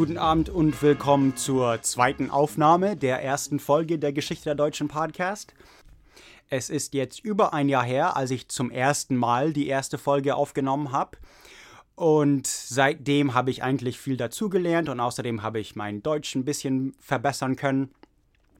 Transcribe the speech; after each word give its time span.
Guten 0.00 0.16
Abend 0.16 0.48
und 0.48 0.80
willkommen 0.80 1.36
zur 1.36 1.82
zweiten 1.82 2.30
Aufnahme 2.30 2.96
der 2.96 3.22
ersten 3.22 3.60
Folge 3.60 3.98
der 3.98 4.14
Geschichte 4.14 4.44
der 4.44 4.54
Deutschen 4.54 4.88
Podcast. 4.88 5.52
Es 6.48 6.70
ist 6.70 6.94
jetzt 6.94 7.22
über 7.22 7.52
ein 7.52 7.68
Jahr 7.68 7.84
her, 7.84 8.16
als 8.16 8.30
ich 8.30 8.48
zum 8.48 8.70
ersten 8.70 9.14
Mal 9.14 9.52
die 9.52 9.66
erste 9.66 9.98
Folge 9.98 10.36
aufgenommen 10.36 10.90
habe. 10.90 11.18
Und 11.96 12.46
seitdem 12.46 13.34
habe 13.34 13.50
ich 13.50 13.62
eigentlich 13.62 14.00
viel 14.00 14.16
dazugelernt 14.16 14.88
und 14.88 15.00
außerdem 15.00 15.42
habe 15.42 15.60
ich 15.60 15.76
mein 15.76 16.02
Deutsch 16.02 16.34
ein 16.34 16.46
bisschen 16.46 16.94
verbessern 16.98 17.56
können. 17.56 17.90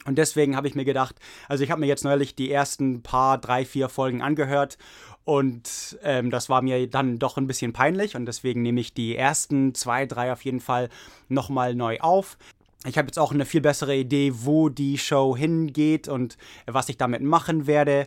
Und 0.06 0.16
deswegen 0.16 0.56
habe 0.56 0.66
ich 0.66 0.74
mir 0.74 0.84
gedacht, 0.84 1.16
also 1.48 1.62
ich 1.62 1.70
habe 1.70 1.80
mir 1.80 1.86
jetzt 1.86 2.04
neulich 2.04 2.34
die 2.34 2.50
ersten 2.50 3.02
paar, 3.02 3.38
drei, 3.38 3.64
vier 3.64 3.88
Folgen 3.88 4.22
angehört 4.22 4.78
und 5.24 5.98
ähm, 6.02 6.30
das 6.30 6.48
war 6.48 6.62
mir 6.62 6.88
dann 6.88 7.18
doch 7.18 7.36
ein 7.36 7.46
bisschen 7.46 7.72
peinlich 7.72 8.16
und 8.16 8.26
deswegen 8.26 8.62
nehme 8.62 8.80
ich 8.80 8.94
die 8.94 9.14
ersten 9.14 9.74
zwei, 9.74 10.06
drei 10.06 10.32
auf 10.32 10.44
jeden 10.44 10.60
Fall 10.60 10.88
nochmal 11.28 11.74
neu 11.74 12.00
auf. 12.00 12.38
Ich 12.86 12.96
habe 12.96 13.08
jetzt 13.08 13.18
auch 13.18 13.32
eine 13.32 13.44
viel 13.44 13.60
bessere 13.60 13.94
Idee, 13.94 14.32
wo 14.34 14.70
die 14.70 14.96
Show 14.96 15.36
hingeht 15.36 16.08
und 16.08 16.38
was 16.66 16.88
ich 16.88 16.96
damit 16.96 17.22
machen 17.22 17.66
werde. 17.66 18.06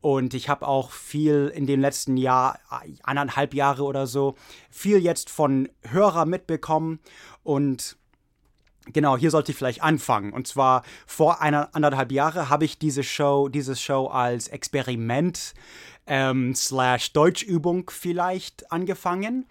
Und 0.00 0.34
ich 0.34 0.48
habe 0.48 0.66
auch 0.66 0.90
viel 0.90 1.52
in 1.54 1.66
den 1.66 1.80
letzten 1.80 2.16
Jahr, 2.16 2.58
anderthalb 3.02 3.54
Jahre 3.54 3.84
oder 3.84 4.06
so, 4.06 4.36
viel 4.70 4.98
jetzt 4.98 5.30
von 5.30 5.68
Hörer 5.82 6.24
mitbekommen. 6.24 7.00
Und 7.42 7.97
genau, 8.92 9.16
hier 9.16 9.30
sollte 9.30 9.52
ich 9.52 9.58
vielleicht 9.58 9.82
anfangen. 9.82 10.32
Und 10.32 10.46
zwar 10.46 10.82
vor 11.06 11.40
einer 11.40 11.74
anderthalb 11.74 12.12
Jahre 12.12 12.48
habe 12.48 12.64
ich 12.64 12.78
diese 12.78 13.02
Show, 13.02 13.48
diese 13.48 13.76
Show 13.76 14.06
als 14.06 14.48
Experiment 14.48 15.54
ähm, 16.06 16.54
slash 16.54 17.12
Deutschübung 17.12 17.90
vielleicht 17.90 18.72
angefangen. 18.72 19.46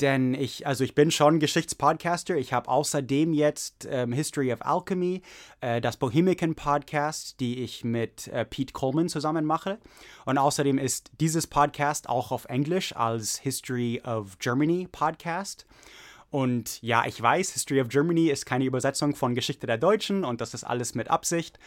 Denn 0.00 0.34
ich, 0.34 0.64
also 0.64 0.84
ich 0.84 0.94
bin 0.94 1.10
schon 1.10 1.40
Geschichtspodcaster. 1.40 2.36
Ich 2.36 2.52
habe 2.52 2.68
außerdem 2.68 3.32
jetzt 3.32 3.88
ähm, 3.90 4.12
History 4.12 4.52
of 4.52 4.62
Alchemy, 4.62 5.22
äh, 5.60 5.80
das 5.80 5.96
Bohemican 5.96 6.54
Podcast, 6.54 7.40
die 7.40 7.62
ich 7.64 7.82
mit 7.82 8.28
äh, 8.28 8.44
Pete 8.44 8.72
Coleman 8.72 9.08
zusammen 9.08 9.44
mache. 9.44 9.78
Und 10.24 10.38
außerdem 10.38 10.78
ist 10.78 11.10
dieses 11.20 11.48
Podcast 11.48 12.08
auch 12.08 12.30
auf 12.30 12.44
Englisch 12.44 12.94
als 12.94 13.38
History 13.38 14.00
of 14.04 14.38
Germany 14.38 14.86
Podcast. 14.90 15.66
Und 16.30 16.82
ja, 16.82 17.04
ich 17.06 17.20
weiß, 17.20 17.52
History 17.52 17.80
of 17.80 17.88
Germany 17.88 18.28
ist 18.28 18.44
keine 18.44 18.64
Übersetzung 18.64 19.14
von 19.14 19.34
Geschichte 19.34 19.66
der 19.66 19.78
Deutschen 19.78 20.24
und 20.24 20.40
das 20.40 20.52
ist 20.52 20.64
alles 20.64 20.94
mit 20.94 21.08
Absicht. 21.08 21.58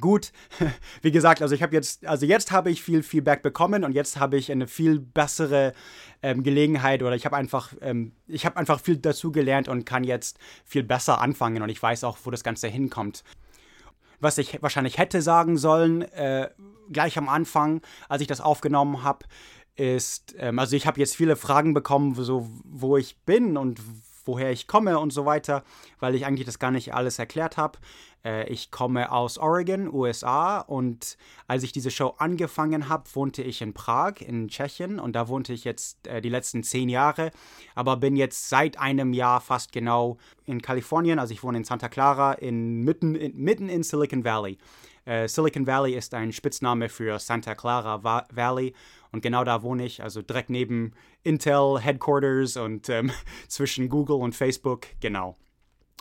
Gut, 0.00 0.32
wie 1.02 1.10
gesagt, 1.10 1.42
also 1.42 1.54
ich 1.54 1.62
habe 1.62 1.74
jetzt, 1.74 2.06
also 2.06 2.26
jetzt 2.26 2.52
habe 2.52 2.70
ich 2.70 2.82
viel 2.82 3.02
Feedback 3.02 3.42
bekommen 3.42 3.84
und 3.84 3.92
jetzt 3.92 4.18
habe 4.18 4.36
ich 4.36 4.52
eine 4.52 4.68
viel 4.68 5.00
bessere 5.00 5.72
ähm, 6.22 6.42
Gelegenheit 6.42 7.02
oder 7.02 7.16
ich 7.16 7.24
habe 7.24 7.36
einfach, 7.36 7.72
ähm, 7.80 8.12
ich 8.28 8.46
habe 8.46 8.56
einfach 8.58 8.80
viel 8.80 8.96
dazu 8.96 9.32
gelernt 9.32 9.68
und 9.68 9.86
kann 9.86 10.04
jetzt 10.04 10.38
viel 10.64 10.82
besser 10.82 11.20
anfangen 11.20 11.62
und 11.62 11.68
ich 11.68 11.82
weiß 11.82 12.04
auch, 12.04 12.18
wo 12.24 12.30
das 12.30 12.44
Ganze 12.44 12.68
hinkommt. 12.68 13.24
Was 14.20 14.38
ich 14.38 14.62
wahrscheinlich 14.62 14.98
hätte 14.98 15.20
sagen 15.20 15.56
sollen, 15.56 16.02
äh, 16.02 16.50
gleich 16.92 17.18
am 17.18 17.28
Anfang, 17.28 17.82
als 18.08 18.22
ich 18.22 18.28
das 18.28 18.40
aufgenommen 18.40 19.02
habe, 19.02 19.26
ist, 19.76 20.34
ähm, 20.38 20.58
also 20.58 20.76
ich 20.76 20.86
habe 20.86 21.00
jetzt 21.00 21.16
viele 21.16 21.36
Fragen 21.36 21.74
bekommen, 21.74 22.14
so 22.14 22.48
wo 22.64 22.96
ich 22.96 23.16
bin 23.18 23.56
und 23.56 23.80
woher 24.26 24.50
ich 24.50 24.66
komme 24.66 24.98
und 24.98 25.12
so 25.12 25.24
weiter, 25.24 25.62
weil 26.00 26.14
ich 26.14 26.26
eigentlich 26.26 26.46
das 26.46 26.58
gar 26.58 26.70
nicht 26.70 26.94
alles 26.94 27.18
erklärt 27.18 27.56
habe. 27.56 27.78
Äh, 28.24 28.48
ich 28.48 28.70
komme 28.70 29.12
aus 29.12 29.38
Oregon, 29.38 29.92
USA 29.92 30.58
und 30.58 31.16
als 31.46 31.62
ich 31.62 31.72
diese 31.72 31.90
Show 31.90 32.14
angefangen 32.18 32.88
habe, 32.88 33.04
wohnte 33.14 33.42
ich 33.42 33.62
in 33.62 33.72
Prag 33.72 34.14
in 34.20 34.48
Tschechien 34.48 34.98
und 34.98 35.14
da 35.14 35.28
wohnte 35.28 35.52
ich 35.52 35.64
jetzt 35.64 36.06
äh, 36.06 36.20
die 36.20 36.28
letzten 36.28 36.62
zehn 36.62 36.88
Jahre, 36.88 37.30
aber 37.74 37.96
bin 37.96 38.16
jetzt 38.16 38.48
seit 38.48 38.78
einem 38.78 39.12
Jahr 39.12 39.40
fast 39.40 39.72
genau 39.72 40.18
in 40.44 40.60
Kalifornien, 40.60 41.18
also 41.18 41.32
ich 41.32 41.42
wohne 41.42 41.58
in 41.58 41.64
Santa 41.64 41.88
Clara, 41.88 42.32
in, 42.32 42.82
mitten, 42.82 43.14
in, 43.14 43.36
mitten 43.36 43.68
in 43.68 43.82
Silicon 43.82 44.24
Valley. 44.24 44.58
Äh, 45.04 45.28
Silicon 45.28 45.68
Valley 45.68 45.94
ist 45.94 46.14
ein 46.14 46.32
Spitzname 46.32 46.88
für 46.88 47.20
Santa 47.20 47.54
Clara 47.54 48.02
Va 48.02 48.26
Valley 48.32 48.74
und 49.12 49.22
genau 49.22 49.44
da 49.44 49.62
wohne 49.62 49.84
ich, 49.84 50.02
also 50.02 50.22
direkt 50.22 50.50
neben 50.50 50.92
Intel 51.22 51.80
Headquarters 51.80 52.56
und 52.56 52.88
ähm, 52.88 53.10
zwischen 53.48 53.88
Google 53.88 54.16
und 54.16 54.34
Facebook, 54.34 54.86
genau. 55.00 55.36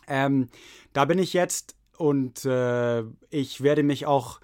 Ähm, 0.08 0.50
da 0.94 1.06
bin 1.06 1.20
ich 1.20 1.34
jetzt 1.34 1.76
und 1.98 2.46
äh, 2.46 3.04
ich 3.30 3.62
werde 3.62 3.84
mich 3.84 4.06
auch 4.06 4.40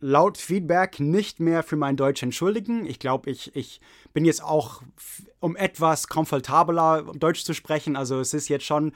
laut 0.00 0.38
Feedback 0.38 1.00
nicht 1.00 1.40
mehr 1.40 1.62
für 1.62 1.76
mein 1.76 1.96
Deutsch 1.96 2.22
entschuldigen. 2.22 2.86
Ich 2.86 2.98
glaube, 2.98 3.30
ich, 3.30 3.54
ich 3.56 3.80
bin 4.12 4.24
jetzt 4.24 4.42
auch, 4.42 4.82
um 5.40 5.56
etwas 5.56 6.08
komfortabler 6.08 7.12
Deutsch 7.14 7.44
zu 7.44 7.52
sprechen. 7.52 7.96
Also 7.96 8.20
es 8.20 8.32
ist 8.32 8.48
jetzt 8.48 8.64
schon 8.64 8.92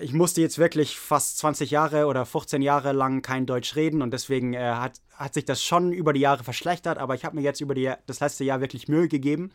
ich 0.00 0.12
musste 0.12 0.40
jetzt 0.40 0.58
wirklich 0.58 0.98
fast 0.98 1.38
20 1.38 1.70
Jahre 1.70 2.06
oder 2.06 2.26
15 2.26 2.62
Jahre 2.62 2.92
lang 2.92 3.22
kein 3.22 3.46
Deutsch 3.46 3.76
reden 3.76 4.02
und 4.02 4.12
deswegen 4.12 4.52
äh, 4.54 4.58
hat, 4.58 5.00
hat 5.14 5.34
sich 5.34 5.44
das 5.44 5.62
schon 5.62 5.92
über 5.92 6.12
die 6.12 6.20
Jahre 6.20 6.42
verschlechtert, 6.42 6.98
aber 6.98 7.14
ich 7.14 7.24
habe 7.24 7.36
mir 7.36 7.42
jetzt 7.42 7.60
über 7.60 7.74
die, 7.74 7.92
das 8.06 8.18
letzte 8.18 8.42
Jahr 8.42 8.60
wirklich 8.60 8.88
Mühe 8.88 9.06
gegeben 9.06 9.52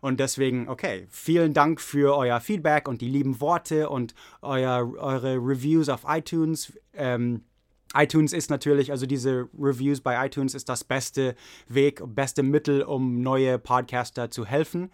und 0.00 0.20
deswegen, 0.20 0.68
okay, 0.68 1.08
vielen 1.10 1.54
Dank 1.54 1.80
für 1.80 2.16
euer 2.16 2.40
Feedback 2.40 2.86
und 2.86 3.00
die 3.00 3.08
lieben 3.08 3.40
Worte 3.40 3.88
und 3.88 4.14
euer, 4.42 4.92
eure 4.96 5.36
Reviews 5.36 5.88
auf 5.88 6.02
iTunes. 6.06 6.72
Ähm, 6.92 7.42
iTunes 7.94 8.32
ist 8.32 8.50
natürlich, 8.50 8.92
also 8.92 9.06
diese 9.06 9.48
Reviews 9.58 10.00
bei 10.00 10.24
iTunes 10.24 10.54
ist 10.54 10.68
das 10.68 10.84
beste 10.84 11.34
Weg, 11.68 12.00
beste 12.06 12.42
Mittel, 12.44 12.82
um 12.82 13.22
neue 13.22 13.58
Podcaster 13.58 14.30
zu 14.30 14.44
helfen. 14.44 14.92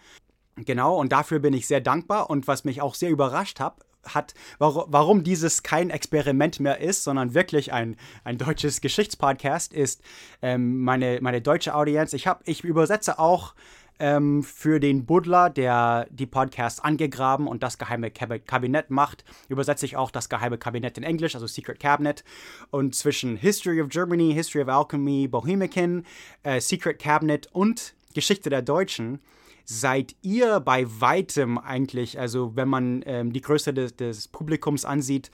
Genau, 0.56 0.98
und 0.98 1.12
dafür 1.12 1.38
bin 1.38 1.54
ich 1.54 1.66
sehr 1.66 1.80
dankbar. 1.80 2.28
Und 2.30 2.46
was 2.46 2.64
mich 2.64 2.82
auch 2.82 2.94
sehr 2.94 3.10
überrascht 3.10 3.60
hat, 3.60 3.76
hat, 4.04 4.34
warum, 4.58 4.84
warum 4.88 5.24
dieses 5.24 5.62
kein 5.62 5.90
Experiment 5.90 6.60
mehr 6.60 6.80
ist, 6.80 7.04
sondern 7.04 7.34
wirklich 7.34 7.72
ein, 7.72 7.96
ein 8.24 8.38
deutsches 8.38 8.80
Geschichtspodcast 8.80 9.72
ist, 9.72 10.02
ähm, 10.42 10.80
meine, 10.80 11.18
meine 11.20 11.40
deutsche 11.40 11.74
Audienz. 11.74 12.12
Ich, 12.12 12.26
hab, 12.26 12.46
ich 12.46 12.64
übersetze 12.64 13.18
auch 13.18 13.54
ähm, 14.00 14.42
für 14.42 14.80
den 14.80 15.04
Buddler, 15.04 15.50
der 15.50 16.06
die 16.10 16.26
Podcasts 16.26 16.80
angegraben 16.80 17.46
und 17.46 17.62
das 17.62 17.78
geheime 17.78 18.10
Kabinett 18.10 18.90
macht, 18.90 19.24
übersetze 19.48 19.84
ich 19.84 19.96
auch 19.96 20.10
das 20.10 20.28
geheime 20.28 20.58
Kabinett 20.58 20.96
in 20.98 21.04
Englisch, 21.04 21.34
also 21.34 21.46
Secret 21.46 21.78
Cabinet. 21.78 22.24
Und 22.70 22.94
zwischen 22.94 23.36
History 23.36 23.80
of 23.80 23.90
Germany, 23.90 24.32
History 24.32 24.62
of 24.62 24.68
Alchemy, 24.68 25.28
Bohemican, 25.28 26.06
äh, 26.42 26.60
Secret 26.60 26.98
Cabinet 26.98 27.48
und 27.52 27.94
Geschichte 28.14 28.50
der 28.50 28.62
Deutschen 28.62 29.20
seid 29.64 30.16
ihr 30.22 30.60
bei 30.60 30.86
weitem 31.00 31.58
eigentlich, 31.58 32.18
also 32.18 32.56
wenn 32.56 32.68
man 32.68 33.02
ähm, 33.06 33.32
die 33.32 33.40
Größe 33.40 33.72
des, 33.72 33.94
des, 33.94 34.28
Publikums 34.28 34.84
ansieht, 34.84 35.30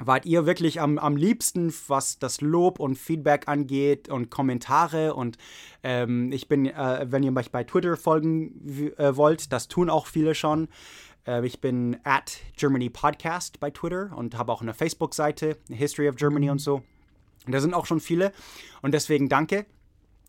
wart 0.00 0.26
ihr 0.26 0.46
wirklich 0.46 0.80
am, 0.80 0.98
am 0.98 1.16
liebsten, 1.16 1.72
was 1.86 2.18
das 2.18 2.40
Lob 2.40 2.80
und 2.80 2.96
Feedback 2.96 3.46
angeht 3.46 4.08
und 4.08 4.30
Kommentare. 4.30 5.14
Und 5.14 5.38
ähm, 5.82 6.32
ich 6.32 6.48
bin, 6.48 6.66
äh, 6.66 7.06
wenn 7.08 7.22
ihr 7.22 7.30
mich 7.30 7.52
bei 7.52 7.62
Twitter 7.62 7.96
folgen 7.96 8.94
äh, 8.96 9.16
wollt, 9.16 9.52
das 9.52 9.68
tun 9.68 9.90
auch 9.90 10.06
viele 10.06 10.34
schon. 10.34 10.68
Äh, 11.26 11.46
ich 11.46 11.60
bin 11.60 11.98
at 12.04 12.38
Germany 12.56 12.90
Podcast 12.90 13.60
bei 13.60 13.70
Twitter 13.70 14.10
und 14.16 14.36
habe 14.36 14.50
auch 14.50 14.62
eine 14.62 14.74
Facebook-Seite, 14.74 15.58
History 15.68 16.08
of 16.08 16.16
Germany 16.16 16.50
und 16.50 16.58
so. 16.58 16.82
Und 17.46 17.52
da 17.52 17.60
sind 17.60 17.74
auch 17.74 17.86
schon 17.86 18.00
viele. 18.00 18.32
Und 18.82 18.92
deswegen 18.92 19.28
danke. 19.28 19.66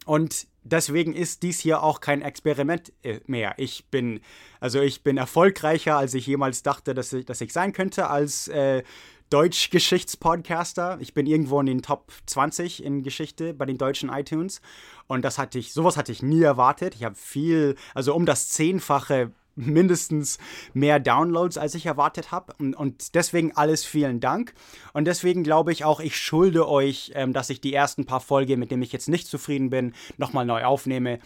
Und 0.05 0.47
deswegen 0.63 1.13
ist 1.13 1.43
dies 1.43 1.59
hier 1.59 1.83
auch 1.83 1.99
kein 1.99 2.21
Experiment 2.21 2.91
äh, 3.03 3.19
mehr. 3.25 3.53
Ich 3.57 3.85
bin, 3.89 4.21
also 4.59 4.81
ich 4.81 5.03
bin 5.03 5.17
erfolgreicher, 5.17 5.97
als 5.97 6.13
ich 6.13 6.27
jemals 6.27 6.63
dachte, 6.63 6.93
dass 6.93 7.13
ich, 7.13 7.25
dass 7.25 7.41
ich 7.41 7.53
sein 7.53 7.73
könnte 7.73 8.09
als 8.09 8.47
äh, 8.47 8.83
Deutsch-Geschichtspodcaster. 9.29 10.97
Ich 11.01 11.13
bin 11.13 11.25
irgendwo 11.25 11.59
in 11.59 11.65
den 11.65 11.81
Top 11.81 12.11
20 12.27 12.83
in 12.83 13.01
Geschichte 13.03 13.53
bei 13.53 13.65
den 13.65 13.77
deutschen 13.77 14.09
iTunes. 14.09 14.61
Und 15.07 15.23
das 15.25 15.37
hatte 15.37 15.57
ich, 15.57 15.73
sowas 15.73 15.97
hatte 15.97 16.11
ich 16.11 16.21
nie 16.21 16.43
erwartet. 16.43 16.95
Ich 16.95 17.03
habe 17.03 17.15
viel, 17.15 17.75
also 17.95 18.13
um 18.13 18.25
das 18.25 18.49
Zehnfache 18.49 19.31
mindestens 19.55 20.37
mehr 20.73 20.99
Downloads, 20.99 21.57
als 21.57 21.75
ich 21.75 21.85
erwartet 21.85 22.31
habe. 22.31 22.53
Und, 22.59 22.75
und, 22.75 23.15
deswegen 23.15 23.55
alles 23.55 23.85
vielen 23.85 24.19
Dank. 24.19 24.53
Und 24.93 25.05
deswegen 25.05 25.43
glaube 25.43 25.71
ich 25.71 25.85
auch, 25.85 25.99
ich 25.99 26.17
schulde 26.17 26.67
euch, 26.67 27.11
ähm, 27.15 27.33
dass 27.33 27.49
ich 27.49 27.61
die 27.61 27.73
ersten 27.73 28.05
paar 28.05 28.21
Folgen, 28.21 28.59
mit 28.59 28.71
denen 28.71 28.83
ich 28.83 28.91
jetzt 28.91 29.09
nicht 29.09 29.27
zufrieden 29.27 29.69
bin, 29.69 29.93
nochmal 30.17 30.45
neu 30.45 30.63
aufnehme. 30.63 31.19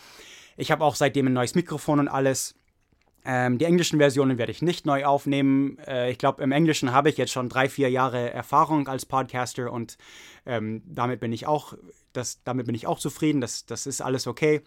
Ich 0.57 0.71
habe 0.71 0.83
auch 0.83 0.95
seitdem 0.95 1.27
ein 1.27 1.33
neues 1.33 1.55
Mikrofon 1.55 1.99
und 1.99 2.07
alles. 2.07 2.55
Ähm, 3.29 3.57
die 3.57 3.65
englischen 3.65 3.99
Versionen 3.99 4.37
werde 4.37 4.53
ich 4.53 4.61
nicht 4.61 4.85
neu 4.85 5.05
aufnehmen. 5.05 5.77
Äh, 5.79 6.11
ich 6.11 6.17
glaube, 6.17 6.41
im 6.41 6.51
Englischen 6.51 6.93
habe 6.93 7.09
ich 7.09 7.17
jetzt 7.17 7.33
schon 7.33 7.49
drei, 7.49 7.67
vier 7.67 7.89
Jahre 7.89 8.31
Erfahrung 8.31 8.87
als 8.87 9.05
Podcaster 9.05 9.71
und 9.71 9.97
ähm, 10.45 10.81
damit 10.85 11.19
bin 11.19 11.33
ich 11.33 11.45
auch, 11.45 11.73
das, 12.13 12.41
damit 12.43 12.67
bin 12.67 12.75
ich 12.75 12.87
auch 12.87 12.99
zufrieden. 12.99 13.41
Das, 13.41 13.65
das 13.65 13.85
ist 13.85 14.01
alles 14.01 14.27
okay. 14.27 14.61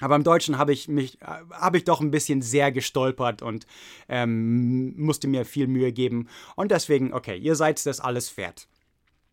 Aber 0.00 0.16
im 0.16 0.24
Deutschen 0.24 0.58
habe 0.58 0.72
ich 0.72 0.88
mich, 0.88 1.18
habe 1.22 1.78
ich 1.78 1.84
doch 1.84 2.00
ein 2.00 2.10
bisschen 2.10 2.42
sehr 2.42 2.70
gestolpert 2.70 3.40
und 3.40 3.66
ähm, 4.08 4.94
musste 4.96 5.26
mir 5.26 5.44
viel 5.44 5.68
Mühe 5.68 5.92
geben. 5.92 6.28
Und 6.54 6.70
deswegen, 6.70 7.14
okay, 7.14 7.36
ihr 7.36 7.56
seid 7.56 7.84
das 7.86 8.00
alles 8.00 8.36
wert. 8.36 8.68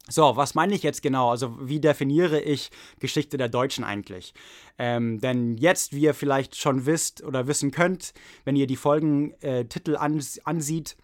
So, 0.10 0.36
was 0.36 0.54
meine 0.54 0.76
ich 0.76 0.84
jetzt 0.84 1.02
genau? 1.02 1.30
Also, 1.30 1.58
wie 1.62 1.80
definiere 1.80 2.42
ich 2.42 2.72
Geschichte 3.00 3.38
der 3.38 3.48
Deutschen 3.48 3.86
eigentlich? 3.86 4.34
Ähm, 4.78 5.20
denn 5.20 5.58
jetzt, 5.58 5.94
wie 5.94 6.02
ihr 6.02 6.14
vielleicht 6.14 6.58
schon 6.58 6.86
wisst 6.86 7.24
oder 7.24 7.48
wissen 7.48 7.72
könnt, 7.72 8.14
wenn 8.44 8.58
ihr 8.58 8.68
die 8.68 8.76
Folgentitel 8.76 9.94
äh, 9.96 9.98
ans 9.98 10.40
ansieht, 10.40 10.98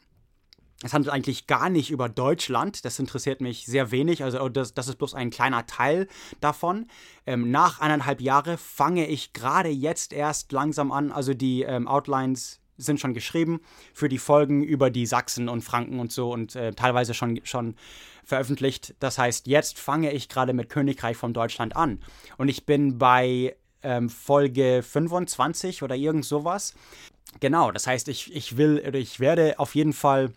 es 0.83 0.93
handelt 0.93 1.13
eigentlich 1.13 1.45
gar 1.45 1.69
nicht 1.69 1.91
über 1.91 2.07
Deutschland. 2.07 2.85
Das 2.85 2.99
interessiert 2.99 3.41
mich 3.41 3.65
sehr 3.65 3.91
wenig. 3.91 4.23
Also 4.23 4.39
oh, 4.41 4.49
das, 4.49 4.73
das 4.73 4.87
ist 4.87 4.95
bloß 4.95 5.13
ein 5.13 5.29
kleiner 5.29 5.65
Teil 5.65 6.07
davon. 6.39 6.87
Ähm, 7.25 7.51
nach 7.51 7.81
eineinhalb 7.81 8.21
Jahren 8.21 8.57
fange 8.57 9.05
ich 9.07 9.33
gerade 9.33 9.69
jetzt 9.69 10.13
erst 10.13 10.51
langsam 10.53 10.91
an. 10.91 11.11
Also 11.11 11.33
die 11.33 11.63
ähm, 11.63 11.87
Outlines 11.87 12.61
sind 12.77 13.01
schon 13.01 13.13
geschrieben 13.13 13.59
für 13.93 14.07
die 14.07 14.17
Folgen 14.17 14.63
über 14.63 14.89
die 14.89 15.05
Sachsen 15.05 15.49
und 15.49 15.61
Franken 15.63 15.99
und 15.99 16.13
so 16.13 16.31
und 16.31 16.55
äh, 16.55 16.71
teilweise 16.71 17.13
schon, 17.13 17.41
schon 17.43 17.75
veröffentlicht. 18.23 18.95
Das 18.99 19.17
heißt, 19.17 19.47
jetzt 19.47 19.79
fange 19.79 20.13
ich 20.13 20.29
gerade 20.29 20.53
mit 20.53 20.69
Königreich 20.69 21.17
von 21.17 21.33
Deutschland 21.33 21.75
an. 21.75 21.99
Und 22.37 22.47
ich 22.47 22.65
bin 22.65 22.97
bei 22.97 23.57
ähm, 23.83 24.09
Folge 24.09 24.81
25 24.81 25.83
oder 25.83 25.95
irgend 25.95 26.23
sowas. 26.23 26.73
Genau, 27.41 27.71
das 27.71 27.85
heißt, 27.85 28.07
ich, 28.07 28.33
ich 28.33 28.55
will 28.55 28.81
oder 28.87 28.97
ich 28.97 29.19
werde 29.19 29.59
auf 29.59 29.75
jeden 29.75 29.93
Fall 29.93 30.31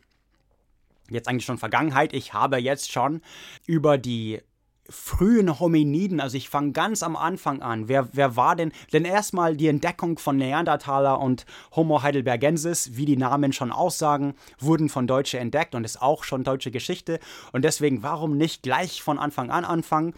jetzt 1.12 1.28
eigentlich 1.28 1.44
schon 1.44 1.58
Vergangenheit. 1.58 2.12
Ich 2.12 2.32
habe 2.32 2.58
jetzt 2.58 2.92
schon 2.92 3.22
über 3.66 3.98
die 3.98 4.40
frühen 4.88 5.60
Hominiden, 5.60 6.20
also 6.20 6.36
ich 6.36 6.48
fange 6.48 6.72
ganz 6.72 7.02
am 7.02 7.16
Anfang 7.16 7.62
an. 7.62 7.88
Wer, 7.88 8.08
wer 8.12 8.36
war 8.36 8.56
denn? 8.56 8.72
Denn 8.92 9.04
erstmal 9.04 9.56
die 9.56 9.68
Entdeckung 9.68 10.18
von 10.18 10.36
Neandertaler 10.36 11.20
und 11.20 11.46
Homo 11.74 12.02
heidelbergensis, 12.02 12.96
wie 12.96 13.06
die 13.06 13.16
Namen 13.16 13.52
schon 13.52 13.72
aussagen, 13.72 14.34
wurden 14.58 14.88
von 14.88 15.06
Deutschen 15.06 15.40
entdeckt 15.40 15.74
und 15.74 15.84
ist 15.84 16.02
auch 16.02 16.24
schon 16.24 16.44
deutsche 16.44 16.70
Geschichte. 16.70 17.20
Und 17.52 17.64
deswegen, 17.64 18.02
warum 18.02 18.36
nicht 18.36 18.62
gleich 18.62 19.02
von 19.02 19.18
Anfang 19.18 19.50
an 19.50 19.64
anfangen? 19.64 20.14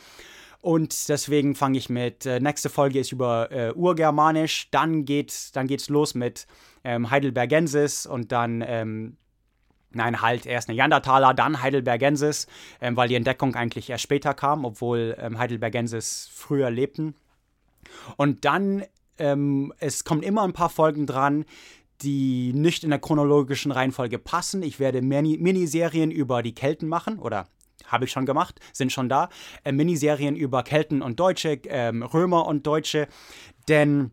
Und 0.61 1.11
deswegen 1.11 1.55
fange 1.55 1.77
ich 1.77 1.91
mit, 1.91 2.25
äh, 2.25 2.41
nächste 2.41 2.71
Folge 2.71 2.99
ist 2.99 3.13
über 3.13 3.53
äh, 3.53 3.73
Urgermanisch, 3.75 4.71
dann 4.71 5.05
geht 5.05 5.55
dann 5.55 5.67
geht's 5.67 5.91
los 5.91 6.15
mit 6.15 6.47
ähm, 6.85 7.11
Heidelbergensis 7.11 8.07
und 8.07 8.33
dann 8.33 8.65
ähm, 8.67 9.19
Nein, 9.95 10.21
halt 10.21 10.47
erst 10.47 10.69
Neandertaler, 10.69 11.35
dann 11.35 11.63
Heidelbergensis, 11.63 12.47
ähm, 12.81 12.97
weil 12.97 13.09
die 13.09 13.15
Entdeckung 13.15 13.55
eigentlich 13.55 13.91
erst 13.91 14.05
später 14.05 14.35
kam, 14.35 14.65
obwohl 14.65 15.17
ähm, 15.19 15.39
Heidelbergensis 15.39 16.29
früher 16.33 16.71
lebten. 16.71 17.15
Und 18.17 18.45
dann, 18.45 18.85
ähm, 19.19 19.73
es 19.79 20.05
kommen 20.05 20.23
immer 20.23 20.43
ein 20.43 20.53
paar 20.53 20.71
Folgen 20.71 21.07
dran, 21.07 21.45
die 22.03 22.53
nicht 22.53 22.85
in 22.85 22.91
der 22.91 22.99
chronologischen 22.99 23.73
Reihenfolge 23.73 24.19
passen. 24.19 24.63
Ich 24.63 24.81
werde 24.81 25.01
Mini 25.01 25.39
Miniserien 25.39 26.11
über 26.11 26.43
die 26.43 26.55
Kelten 26.55 26.89
machen 26.89 27.19
oder 27.19 27.47
habe 27.87 28.05
ich 28.05 28.11
schon 28.11 28.27
gemacht, 28.27 28.61
sind 28.73 28.93
schon 28.93 29.09
da. 29.09 29.29
Äh, 29.63 29.73
Miniserien 29.73 30.37
über 30.37 30.63
Kelten 30.63 31.03
und 31.03 31.21
Deutsche, 31.21 31.61
ähm, 31.67 32.03
Römer 32.03 32.47
und 32.47 32.67
Deutsche, 32.67 33.09
denn 33.69 34.11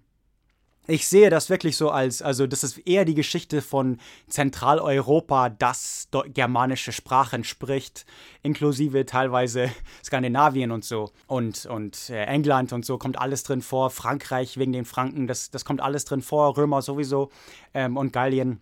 ich 0.88 1.08
sehe 1.08 1.30
das 1.30 1.50
wirklich 1.50 1.78
so 1.78 1.90
als, 1.90 2.22
also 2.22 2.48
das 2.48 2.64
ist 2.64 2.80
eher 2.80 3.06
die 3.06 3.14
Geschichte 3.14 3.62
von 3.62 4.00
Zentraleuropa, 4.28 5.50
das 5.50 6.10
germanische 6.34 6.92
Sprachen 6.92 7.44
spricht, 7.44 8.06
inklusive 8.42 9.06
teilweise 9.06 9.72
Skandinavien 10.04 10.72
und 10.72 10.84
so 10.84 11.12
und, 11.28 11.66
und 11.68 12.10
äh, 12.10 12.24
England 12.26 12.74
und 12.74 12.86
so 12.86 12.98
kommt 12.98 13.20
alles 13.20 13.44
drin 13.44 13.62
vor, 13.62 13.90
Frankreich 13.90 14.58
wegen 14.58 14.74
den 14.74 14.86
Franken, 14.86 15.28
das, 15.28 15.52
das 15.52 15.66
kommt 15.66 15.82
alles 15.82 16.06
drin 16.06 16.22
vor, 16.22 16.58
Römer 16.58 16.82
sowieso 16.82 17.30
ähm, 17.74 17.96
und 17.96 18.12
Gallien. 18.12 18.60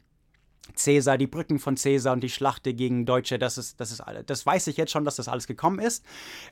Caesar, 0.76 1.18
die 1.18 1.28
Brücken 1.28 1.60
von 1.60 1.76
Caesar 1.76 2.14
und 2.14 2.22
die 2.22 2.30
Schlacht 2.30 2.64
gegen 2.64 3.06
Deutsche, 3.06 3.40
das 3.40 3.58
ist, 3.58 3.80
das 3.80 3.92
ist. 3.92 4.04
Das 4.26 4.46
weiß 4.46 4.68
ich 4.68 4.78
jetzt 4.78 4.92
schon, 4.92 5.06
dass 5.06 5.16
das 5.16 5.28
alles 5.28 5.48
gekommen 5.48 5.80
ist. 5.80 6.04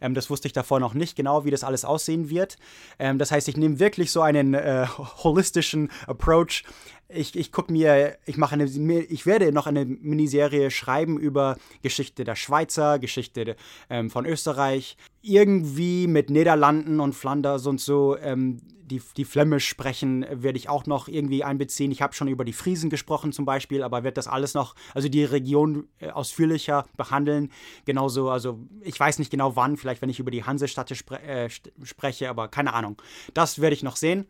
Ähm, 0.02 0.14
das 0.14 0.30
wusste 0.30 0.48
ich 0.48 0.54
davor 0.54 0.80
noch 0.80 0.94
nicht 0.94 1.16
genau, 1.16 1.46
wie 1.46 1.52
das 1.52 1.64
alles 1.64 1.86
aussehen 1.86 2.30
wird. 2.30 2.58
Ähm, 3.00 3.18
das 3.18 3.31
heißt, 3.31 3.48
ich 3.48 3.58
nehme 3.58 3.80
wirklich 3.80 4.12
so 4.12 4.22
einen 4.22 4.54
äh, 4.54 4.88
holistischen 4.98 5.90
Approach 6.08 6.64
ich, 7.09 7.36
ich 7.36 7.51
gucke 7.51 7.71
mir, 7.71 8.18
ich 8.25 8.38
mache 8.38 8.54
eine, 8.54 8.65
ich 8.65 9.25
werde 9.25 9.51
noch 9.51 9.68
eine 9.68 9.86
Miniserie 9.86 10.71
schreiben 10.71 11.18
über 11.18 11.57
Geschichte 11.81 12.24
der 12.24 12.36
Schweizer, 12.36 13.00
Geschichte 13.00 13.56
ähm, 13.89 14.09
von 14.09 14.25
Österreich, 14.25 14.98
irgendwie 15.21 16.07
mit 16.07 16.30
Niederlanden 16.30 17.00
und 17.00 17.13
Flanders 17.13 17.65
und 17.65 17.80
so. 17.80 18.18
Ähm, 18.18 18.59
die, 18.88 19.01
die 19.18 19.25
Flämisch 19.25 19.68
sprechen, 19.68 20.25
werde 20.31 20.57
ich 20.57 20.69
auch 20.69 20.86
noch 20.86 21.07
irgendwie 21.07 21.44
einbeziehen. 21.44 21.92
Ich 21.92 22.01
habe 22.01 22.13
schon 22.13 22.30
über 22.30 22.45
die 22.45 22.54
Friesen 22.54 22.89
gesprochen 22.89 23.33
zum 23.33 23.45
Beispiel, 23.45 23.83
aber 23.83 24.04
werde 24.04 24.15
das 24.15 24.27
alles 24.27 24.54
noch, 24.54 24.75
also 24.94 25.09
die 25.09 25.25
Region 25.25 25.89
äh, 26.00 26.09
ausführlicher 26.09 26.86
behandeln. 26.95 27.51
Genauso, 27.86 28.30
also 28.30 28.59
ich 28.81 28.98
weiß 28.98 29.19
nicht 29.19 29.30
genau 29.30 29.56
wann, 29.56 29.77
vielleicht 29.77 30.01
wenn 30.01 30.09
ich 30.09 30.19
über 30.19 30.31
die 30.31 30.45
Hansestadt 30.45 30.95
spre 30.95 31.21
äh, 31.21 31.50
spreche, 31.83 32.30
aber 32.30 32.48
keine 32.48 32.74
Ahnung. 32.74 33.01
Das 33.33 33.59
werde 33.59 33.74
ich 33.74 33.83
noch 33.83 33.98
sehen. 33.98 34.25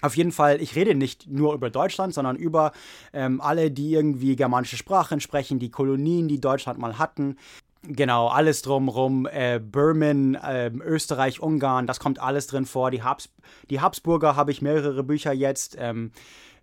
Auf 0.00 0.16
jeden 0.16 0.30
Fall, 0.30 0.62
ich 0.62 0.76
rede 0.76 0.94
nicht 0.94 1.26
nur 1.28 1.54
über 1.54 1.70
Deutschland, 1.70 2.14
sondern 2.14 2.36
über 2.36 2.72
ähm, 3.12 3.40
alle, 3.40 3.70
die 3.70 3.94
irgendwie 3.94 4.36
germanische 4.36 4.76
Sprachen 4.76 5.20
sprechen, 5.20 5.58
die 5.58 5.70
Kolonien, 5.70 6.28
die 6.28 6.40
Deutschland 6.40 6.78
mal 6.78 6.98
hatten. 6.98 7.36
Genau, 7.82 8.28
alles 8.28 8.62
drumherum, 8.62 9.26
äh, 9.26 9.60
Böhmen, 9.60 10.34
äh, 10.34 10.70
Österreich, 10.70 11.40
Ungarn, 11.40 11.86
das 11.86 12.00
kommt 12.00 12.20
alles 12.20 12.46
drin 12.46 12.66
vor. 12.66 12.90
Die, 12.90 13.02
Habs 13.02 13.28
die 13.70 13.80
Habsburger 13.80 14.36
habe 14.36 14.50
ich 14.52 14.62
mehrere 14.62 15.02
Bücher 15.02 15.32
jetzt, 15.32 15.76
ähm, 15.78 16.12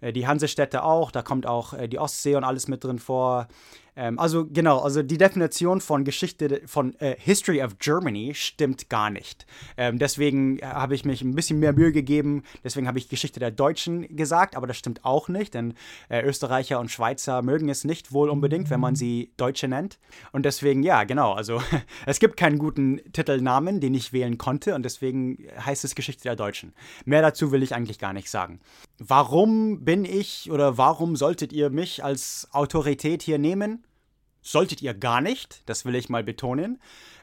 äh, 0.02 0.14
die 0.14 0.28
Hansestädte 0.28 0.84
auch, 0.84 1.12
da 1.12 1.22
kommt 1.22 1.46
auch 1.46 1.74
äh, 1.74 1.88
die 1.88 2.00
Ostsee 2.00 2.36
und 2.36 2.44
alles 2.44 2.68
mit 2.68 2.84
drin 2.84 3.00
vor. 3.00 3.48
Ähm, 3.96 4.20
also 4.20 4.46
genau, 4.46 4.80
also 4.80 5.02
die 5.04 5.18
Definition 5.18 5.82
von 5.82 6.04
Geschichte 6.04 6.62
von 6.66 6.96
äh, 7.00 7.16
History 7.18 7.64
of 7.64 7.80
Germany 7.80 8.34
stimmt 8.36 8.90
gar 8.90 9.10
nicht. 9.10 9.46
Ähm, 9.78 10.00
deswegen 10.00 10.60
äh, 10.60 10.66
habe 10.66 10.96
ich 10.96 11.06
mich 11.06 11.22
ein 11.22 11.36
bisschen 11.36 11.60
mehr 11.60 11.74
Mühe 11.74 11.92
gegeben. 11.92 12.44
Deswegen 12.64 12.88
habe 12.88 13.00
ich 13.00 13.10
Geschichte 13.10 13.40
der 13.40 13.52
Deutschen 13.52 14.16
gesagt, 14.16 14.56
aber 14.56 14.68
das 14.68 14.78
stimmt 14.78 15.06
auch 15.06 15.30
nicht, 15.30 15.54
denn 15.54 15.74
äh, 16.10 16.22
Österreicher 16.24 16.80
und 16.80 16.92
Schweizer 16.92 17.42
mögen 17.42 17.70
es 17.70 17.84
nicht 17.84 18.12
wohl 18.12 18.30
unbedingt, 18.30 18.70
wenn 18.70 18.80
man 18.80 18.96
sie 18.96 19.32
Deutsche 19.38 19.68
nennt. 19.68 19.98
Und 20.32 20.46
deswegen, 20.46 20.84
ja, 20.84 21.04
genau, 21.06 21.34
also 21.34 21.62
es 22.06 22.20
gibt 22.20 22.38
keinen 22.38 22.58
guten 22.58 23.00
Titelnamen, 23.14 23.80
den 23.80 23.94
ich 23.94 24.12
wählen 24.12 24.38
konnte 24.38 24.76
und 24.76 24.84
deswegen 24.84 25.38
heißt 25.64 25.86
es 25.86 25.96
Geschichte 25.96 26.24
der 26.24 26.36
Deutschen. 26.36 26.74
Mehr 27.06 27.22
dazu 27.22 27.52
will 27.52 27.64
ich 27.64 27.74
eigentlich 27.74 28.00
gar 28.00 28.14
nicht 28.14 28.30
sagen. 28.30 28.60
Warum 28.98 29.84
bin 29.84 30.06
ich 30.06 30.52
oder 30.52 30.78
warum 30.78 31.16
solltet 31.16 31.54
ihr 31.54 31.70
mich 31.70 32.04
als 32.04 32.48
Autorität 32.52 33.22
hier 33.22 33.38
nehmen? 33.38 33.85
Solltet 34.46 34.82
ihr 34.82 34.94
gar 34.94 35.22
nicht, 35.22 35.62
das 35.66 35.86
will 35.86 35.96
ich 35.96 36.08
mal 36.08 36.24
betonen. 36.24 36.80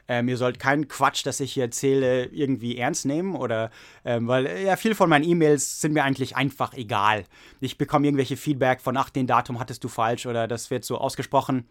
Ähm, 0.09 0.27
ihr 0.27 0.35
sollt 0.35 0.59
keinen 0.59 0.89
Quatsch, 0.89 1.25
das 1.25 1.39
ich 1.39 1.53
hier 1.53 1.63
erzähle, 1.63 2.25
irgendwie 2.25 2.77
ernst 2.77 3.05
nehmen 3.05 3.35
oder, 3.35 3.71
ähm, 4.03 4.27
weil 4.27 4.45
äh, 4.45 4.65
ja, 4.65 4.75
viel 4.75 4.95
von 4.95 5.09
meinen 5.09 5.23
E-Mails 5.23 5.79
sind 5.79 5.93
mir 5.93 6.03
eigentlich 6.03 6.35
einfach 6.35 6.73
egal. 6.73 7.23
Ich 7.61 7.77
bekomme 7.77 8.07
irgendwelche 8.07 8.35
Feedback 8.35 8.81
von, 8.81 8.97
ach, 8.97 9.09
den 9.09 9.27
Datum 9.27 9.61
hattest 9.61 9.83
du 9.85 9.87
falsch 9.87 10.25
oder 10.25 10.49
das 10.49 10.69
wird 10.69 10.83
so 10.83 10.97
ausgesprochen. 10.97 11.65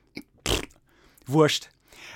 Pff, 0.48 0.62
wurscht. 1.26 1.68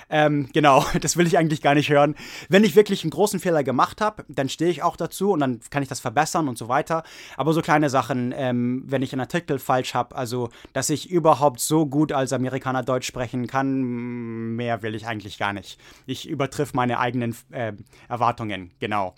Ähm, 0.09 0.49
genau, 0.53 0.85
das 1.01 1.17
will 1.17 1.27
ich 1.27 1.37
eigentlich 1.37 1.61
gar 1.61 1.75
nicht 1.75 1.89
hören. 1.89 2.15
Wenn 2.49 2.63
ich 2.63 2.75
wirklich 2.75 3.03
einen 3.03 3.11
großen 3.11 3.39
Fehler 3.39 3.63
gemacht 3.63 4.01
habe, 4.01 4.25
dann 4.27 4.49
stehe 4.49 4.71
ich 4.71 4.83
auch 4.83 4.95
dazu 4.95 5.31
und 5.31 5.39
dann 5.39 5.59
kann 5.69 5.83
ich 5.83 5.89
das 5.89 5.99
verbessern 5.99 6.47
und 6.47 6.57
so 6.57 6.67
weiter. 6.67 7.03
Aber 7.35 7.53
so 7.53 7.61
kleine 7.61 7.89
Sachen, 7.89 8.33
ähm, 8.35 8.83
wenn 8.87 9.01
ich 9.01 9.13
einen 9.13 9.21
Artikel 9.21 9.59
falsch 9.59 9.93
habe, 9.93 10.15
also 10.15 10.49
dass 10.73 10.89
ich 10.89 11.09
überhaupt 11.09 11.59
so 11.59 11.85
gut 11.85 12.11
als 12.11 12.33
Amerikaner 12.33 12.83
Deutsch 12.83 13.07
sprechen 13.07 13.47
kann, 13.47 14.55
mehr 14.55 14.81
will 14.81 14.95
ich 14.95 15.07
eigentlich 15.07 15.37
gar 15.37 15.53
nicht. 15.53 15.79
Ich 16.05 16.27
übertriff 16.27 16.73
meine 16.73 16.99
eigenen 16.99 17.35
äh, 17.51 17.73
Erwartungen, 18.07 18.71
genau. 18.79 19.15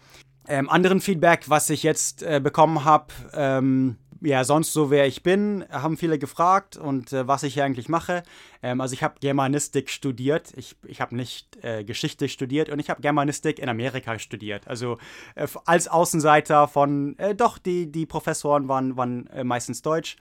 Ähm, 0.48 0.68
anderen 0.70 1.00
Feedback, 1.00 1.44
was 1.48 1.70
ich 1.70 1.84
jetzt 1.84 2.24
äh, 2.24 2.40
bekommen 2.42 2.84
habe, 2.84 3.14
ähm, 3.34 3.98
ja, 4.22 4.44
sonst 4.44 4.74
so 4.74 4.92
wer 4.92 5.08
ich 5.08 5.24
bin, 5.24 5.66
haben 5.72 5.96
viele 5.96 6.20
gefragt 6.20 6.76
und 6.78 7.14
äh, 7.14 7.28
was 7.28 7.44
ich 7.44 7.54
hier 7.54 7.64
eigentlich 7.64 7.90
mache. 7.90 8.24
Ähm, 8.62 8.82
also 8.82 8.94
ich 8.94 9.04
habe 9.04 9.16
Germanistik 9.20 9.90
studiert, 9.90 10.52
ich, 10.58 10.76
ich 10.86 11.00
habe 11.00 11.16
nicht 11.16 11.64
äh, 11.64 11.84
Geschichte 11.84 12.28
studiert 12.28 12.70
und 12.70 12.80
ich 12.80 12.90
habe 12.90 13.02
Germanistik 13.02 13.60
in 13.60 13.70
Amerika 13.70 14.20
studiert. 14.20 14.68
Also 14.68 14.98
äh, 15.36 15.48
als 15.66 15.88
Außenseiter 15.88 16.68
von, 16.68 17.18
äh, 17.18 17.34
doch, 17.34 17.58
die, 17.58 17.92
die 17.92 18.06
Professoren 18.06 18.68
waren, 18.68 18.98
waren 18.98 19.28
äh, 19.28 19.44
meistens 19.44 19.82
deutsch. 19.82 20.18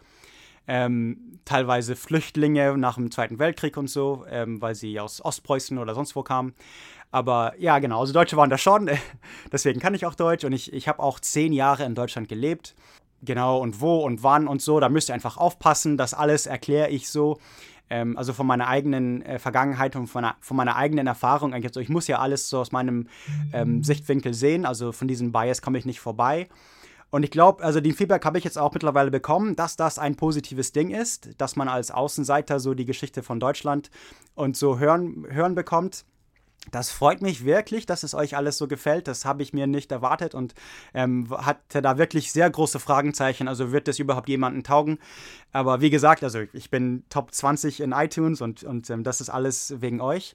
Ähm, 0.71 1.41
teilweise 1.47 1.97
Flüchtlinge 1.97 2.77
nach 2.77 2.97
dem 2.97 3.11
Zweiten 3.11 3.39
Weltkrieg 3.39 3.79
und 3.79 3.89
so, 3.89 4.27
ähm, 4.29 4.61
weil 4.61 4.75
sie 4.75 5.01
aus 5.01 5.25
Ostpreußen 5.25 5.79
oder 5.79 5.95
sonst 5.95 6.15
wo 6.15 6.23
kamen. 6.23 6.55
Aber 7.11 7.55
ja, 7.59 7.79
genau, 7.79 8.01
also 8.01 8.13
Deutsche 8.13 8.37
waren 8.37 8.51
da 8.51 8.59
schon, 8.59 8.91
deswegen 9.53 9.81
kann 9.81 9.95
ich 9.95 10.05
auch 10.05 10.15
Deutsch 10.15 10.45
und 10.45 10.53
ich, 10.53 10.73
ich 10.75 10.87
habe 10.87 11.03
auch 11.03 11.21
zehn 11.21 11.55
Jahre 11.55 11.85
in 11.85 11.95
Deutschland 11.95 12.29
gelebt 12.29 12.75
genau 13.23 13.59
und 13.59 13.81
wo 13.81 13.99
und 13.99 14.23
wann 14.23 14.49
und 14.49 14.63
so. 14.63 14.81
Da 14.81 14.89
müsst 14.89 15.11
ihr 15.11 15.15
einfach 15.15 15.37
aufpassen. 15.37 15.97
Das 15.97 16.15
alles 16.15 16.47
erkläre 16.47 16.89
ich 16.91 17.09
so. 17.09 17.39
Ähm, 17.91 18.17
also 18.17 18.33
von 18.33 18.47
meiner 18.47 18.69
eigenen 18.69 19.23
äh, 19.23 19.39
Vergangenheit 19.39 19.97
und 19.97 20.07
von, 20.09 20.27
von, 20.41 20.57
meiner 20.57 20.77
eigenen 20.77 21.07
Erfahrung. 21.07 21.55
Also 21.55 21.81
ich 21.81 21.89
muss 21.89 22.07
ja 22.07 22.19
alles 22.19 22.49
so 22.49 22.59
aus 22.59 22.73
meinem 22.73 23.09
ähm, 23.53 23.83
Sichtwinkel 23.83 24.35
sehen. 24.35 24.67
Also 24.67 24.93
von 24.93 25.09
diesem 25.09 25.33
Bias 25.33 25.63
komme 25.63 25.79
ich 25.79 25.87
nicht 25.87 26.01
vorbei. 26.01 26.49
Und 27.11 27.23
ich 27.23 27.31
glaube, 27.31 27.65
also 27.65 27.81
den 27.81 27.95
Feedback 27.95 28.25
habe 28.25 28.37
ich 28.37 28.45
jetzt 28.45 28.59
auch 28.59 28.75
mittlerweile 28.75 29.11
bekommen, 29.11 29.57
dass 29.57 29.77
das 29.77 29.99
ein 29.99 30.17
positives 30.17 30.73
Ding 30.73 30.91
ist, 30.91 31.31
dass 31.39 31.57
man 31.57 31.69
als 31.69 31.91
Außenseiter 31.91 32.61
so 32.61 32.75
die 32.75 32.85
Geschichte 32.85 33.23
von 33.23 33.41
Deutschland 33.41 33.91
und 34.35 34.57
so 34.57 34.79
hören, 34.79 35.27
hören 35.31 35.55
bekommt. 35.55 36.05
Das 36.71 36.91
freut 36.91 37.23
mich 37.23 37.45
wirklich, 37.45 37.87
dass 37.87 38.03
es 38.03 38.15
euch 38.15 38.37
alles 38.37 38.59
so 38.59 38.69
gefällt. 38.69 39.09
Das 39.09 39.25
habe 39.25 39.43
ich 39.43 39.53
mir 39.53 39.67
nicht 39.67 39.91
erwartet 39.93 40.35
und 40.35 40.55
ähm, 40.95 41.29
hatte 41.31 41.83
da 41.83 41.99
wirklich 41.99 42.33
sehr 42.33 42.49
große 42.49 42.79
Fragenzeichen. 42.79 43.49
Also 43.49 43.73
wird 43.73 43.89
das 43.89 43.99
überhaupt 43.99 44.29
jemanden 44.29 44.65
taugen? 44.65 44.99
Aber 45.53 45.81
wie 45.81 45.91
gesagt, 45.91 46.23
also 46.23 46.41
ich 46.53 46.71
bin 46.71 47.05
Top 47.11 47.33
20 47.33 47.81
in 47.81 47.93
iTunes 47.93 48.41
und, 48.41 48.65
und 48.65 48.91
ähm, 48.91 49.05
das 49.05 49.21
ist 49.21 49.31
alles 49.31 49.75
wegen 49.81 50.01
euch. 50.01 50.35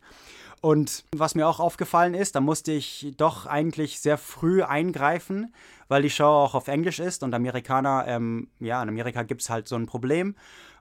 Und 0.62 1.04
was 1.14 1.36
mir 1.36 1.46
auch 1.46 1.60
aufgefallen 1.60 2.14
ist, 2.14 2.36
da 2.36 2.40
musste 2.40 2.72
ich 2.72 3.14
doch 3.18 3.46
eigentlich 3.46 4.00
sehr 4.00 4.18
früh 4.18 4.64
eingreifen, 4.64 5.54
weil 5.90 6.02
die 6.02 6.10
Show 6.10 6.24
auch 6.24 6.56
auf 6.56 6.70
Englisch 6.70 7.00
ist 7.00 7.22
und 7.22 7.34
Amerikaner, 7.34 8.06
ähm, 8.08 8.48
ja, 8.62 8.82
in 8.82 8.88
Amerika 8.88 9.24
gibt 9.24 9.42
es 9.42 9.50
halt 9.50 9.68
so 9.68 9.76
ein 9.76 9.88
Problem. 9.88 10.36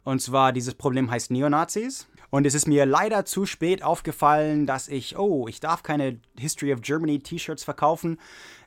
Und 0.04 0.23
zwar 0.23 0.52
dieses 0.52 0.75
Problem 0.75 1.11
heißt 1.11 1.32
Neonazis. 1.32 2.06
Und 2.32 2.46
es 2.46 2.54
ist 2.54 2.66
mir 2.66 2.86
leider 2.86 3.26
zu 3.26 3.44
spät 3.44 3.82
aufgefallen, 3.82 4.64
dass 4.64 4.88
ich, 4.88 5.18
oh, 5.18 5.46
ich 5.48 5.60
darf 5.60 5.82
keine 5.82 6.18
History 6.40 6.72
of 6.72 6.80
Germany 6.80 7.18
T-Shirts 7.18 7.62
verkaufen, 7.62 8.18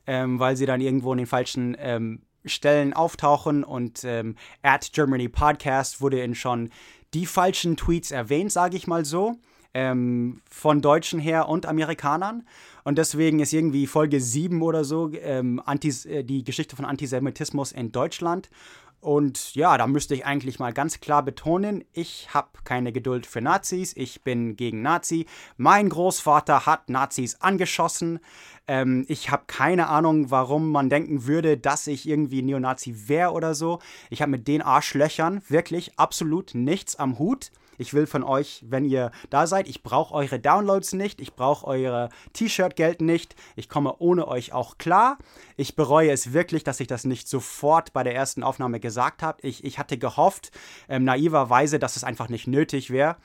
ähm, 0.06 0.38
weil 0.38 0.56
sie 0.56 0.68
dann 0.68 0.82
irgendwo 0.82 1.12
in 1.14 1.18
den 1.18 1.26
falschen 1.26 1.76
ähm, 1.80 2.22
Stellen 2.46 2.94
auftauchen. 2.94 3.64
Und 3.64 4.04
ähm, 4.04 4.36
at 4.62 4.94
Germany 4.94 5.30
Podcast 5.30 6.00
wurde 6.00 6.22
in 6.22 6.36
schon 6.36 6.70
die 7.16 7.26
falschen 7.26 7.76
Tweets 7.76 8.12
erwähnt, 8.12 8.52
sage 8.52 8.78
ich 8.78 8.86
mal 8.86 9.04
so. 9.04 9.34
Ähm, 9.74 10.44
von 10.48 10.82
Deutschen 10.82 11.20
her 11.20 11.50
und 11.50 11.66
Amerikanern. 11.66 12.48
Und 12.84 13.00
deswegen 13.00 13.40
ist 13.40 13.52
irgendwie 13.52 13.88
Folge 13.88 14.22
7 14.22 14.62
oder 14.62 14.84
so 14.84 15.12
ähm, 15.12 15.60
Antis, 15.66 16.06
äh, 16.06 16.24
die 16.24 16.44
Geschichte 16.44 16.76
von 16.76 16.86
Antisemitismus 16.86 17.72
in 17.72 17.92
Deutschland. 17.92 18.52
Und 19.00 19.54
ja, 19.54 19.78
da 19.78 19.86
müsste 19.86 20.16
ich 20.16 20.26
eigentlich 20.26 20.58
mal 20.58 20.74
ganz 20.74 21.00
klar 21.00 21.22
betonen, 21.22 21.84
ich 21.94 22.34
habe 22.34 22.50
keine 22.64 22.92
Geduld 22.92 23.28
für 23.28 23.40
Nazis, 23.40 23.94
ich 23.96 24.24
bin 24.24 24.56
gegen 24.56 24.82
Nazi. 24.82 25.28
Mein 25.58 25.90
Großvater 25.90 26.66
hat 26.66 26.90
Nazis 26.90 27.36
angeschossen. 27.40 28.20
Ähm, 28.68 29.06
ich 29.08 29.30
habe 29.30 29.44
keine 29.46 29.88
Ahnung, 29.90 30.32
warum 30.32 30.72
man 30.72 30.90
denken 30.90 31.28
würde, 31.28 31.58
dass 31.58 31.86
ich 31.86 32.08
irgendwie 32.08 32.42
Neonazi 32.42 33.08
wäre 33.08 33.32
oder 33.32 33.54
so. 33.54 33.80
Ich 34.10 34.22
habe 34.22 34.32
mit 34.32 34.48
den 34.48 34.64
Arschlöchern 34.64 35.44
wirklich 35.48 36.00
absolut 36.00 36.56
nichts 36.56 36.96
am 36.96 37.20
Hut. 37.20 37.52
Ich 37.78 37.94
will 37.94 38.08
von 38.08 38.24
euch, 38.24 38.64
wenn 38.68 38.86
ihr 38.86 39.12
da 39.30 39.48
seid, 39.48 39.68
ich 39.68 39.84
brauche 39.84 40.14
eure 40.14 40.40
Downloads 40.40 40.94
nicht, 40.94 41.22
ich 41.22 41.34
brauche 41.34 41.66
eure 41.68 42.10
T-Shirt-Geld 42.34 43.02
nicht, 43.02 43.36
ich 43.56 43.70
komme 43.70 43.96
ohne 44.00 44.28
euch 44.28 44.54
auch 44.54 44.78
klar. 44.78 45.18
Ich 45.58 45.76
bereue 45.76 46.12
es 46.12 46.34
wirklich, 46.34 46.64
dass 46.64 46.80
ich 46.80 46.88
das 46.88 47.06
nicht 47.06 47.28
sofort 47.28 47.94
bei 47.94 48.04
der 48.04 48.16
ersten 48.16 48.44
Aufnahme 48.44 48.80
gesagt 48.80 49.24
habe. 49.24 49.46
Ich, 49.48 49.64
ich 49.64 49.80
hatte 49.80 49.98
gehofft, 49.98 50.52
ähm, 50.90 51.04
naiverweise, 51.04 51.80
dass 51.80 51.96
es 51.96 52.04
einfach 52.04 52.30
nicht 52.30 52.48
nötig 52.48 52.90
wäre. 52.90 53.18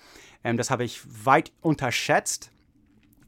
Ähm, 0.45 0.57
das 0.57 0.71
habe 0.71 0.85
ich 0.85 1.01
weit 1.25 1.53
unterschätzt 1.61 2.51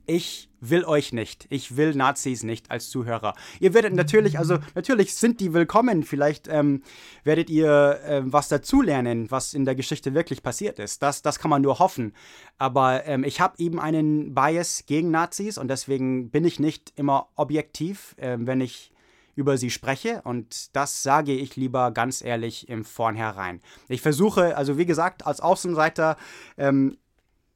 ich 0.07 0.51
will 0.61 0.85
euch 0.85 1.13
nicht. 1.13 1.47
Ich 1.51 1.77
will 1.77 1.95
Nazis 1.95 2.43
nicht 2.43 2.71
als 2.71 2.89
Zuhörer. 2.89 3.35
Ihr 3.61 3.75
werdet 3.75 3.95
natürlich, 3.95 4.39
also 4.39 4.59
natürlich 4.75 5.15
sind 5.15 5.41
die 5.41 5.53
willkommen. 5.53 6.05
Vielleicht 6.05 6.49
ähm, 6.49 6.83
werdet 7.25 7.51
ihr 7.51 8.01
äh, 8.05 8.23
was 8.25 8.49
dazulernen, 8.49 9.31
was 9.31 9.55
in 9.55 9.65
der 9.65 9.75
Geschichte 9.75 10.15
wirklich 10.15 10.43
passiert 10.43 10.79
ist. 10.79 11.03
Das, 11.03 11.23
das 11.23 11.39
kann 11.39 11.51
man 11.51 11.63
nur 11.63 11.79
hoffen. 11.79 12.15
Aber 12.59 13.05
ähm, 13.07 13.25
ich 13.25 13.41
habe 13.41 13.55
eben 13.59 13.81
einen 13.81 14.35
Bias 14.35 14.85
gegen 14.87 15.11
Nazis 15.11 15.59
und 15.59 15.69
deswegen 15.69 16.31
bin 16.31 16.45
ich 16.45 16.61
nicht 16.61 16.93
immer 16.97 17.29
objektiv, 17.35 18.15
äh, 18.19 18.37
wenn 18.39 18.61
ich 18.61 18.93
über 19.35 19.57
sie 19.57 19.71
spreche 19.71 20.21
und 20.25 20.77
das 20.77 21.03
sage 21.03 21.33
ich 21.33 21.57
lieber 21.57 21.91
ganz 21.91 22.23
ehrlich 22.23 22.69
im 22.69 22.85
Vornherein. 22.85 23.63
Ich 23.89 24.03
versuche, 24.03 24.57
also 24.57 24.77
wie 24.77 24.87
gesagt, 24.87 25.27
als 25.27 25.41
Außenseiter 25.41 26.17
ähm, 26.59 26.99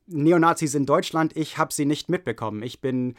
Neonazis 0.06 0.74
in 0.74 0.86
Deutschland, 0.86 1.36
ich 1.36 1.58
habe 1.58 1.72
sie 1.72 1.84
nicht 1.84 2.08
mitbekommen. 2.08 2.62
Ich 2.62 2.80
bin, 2.80 3.14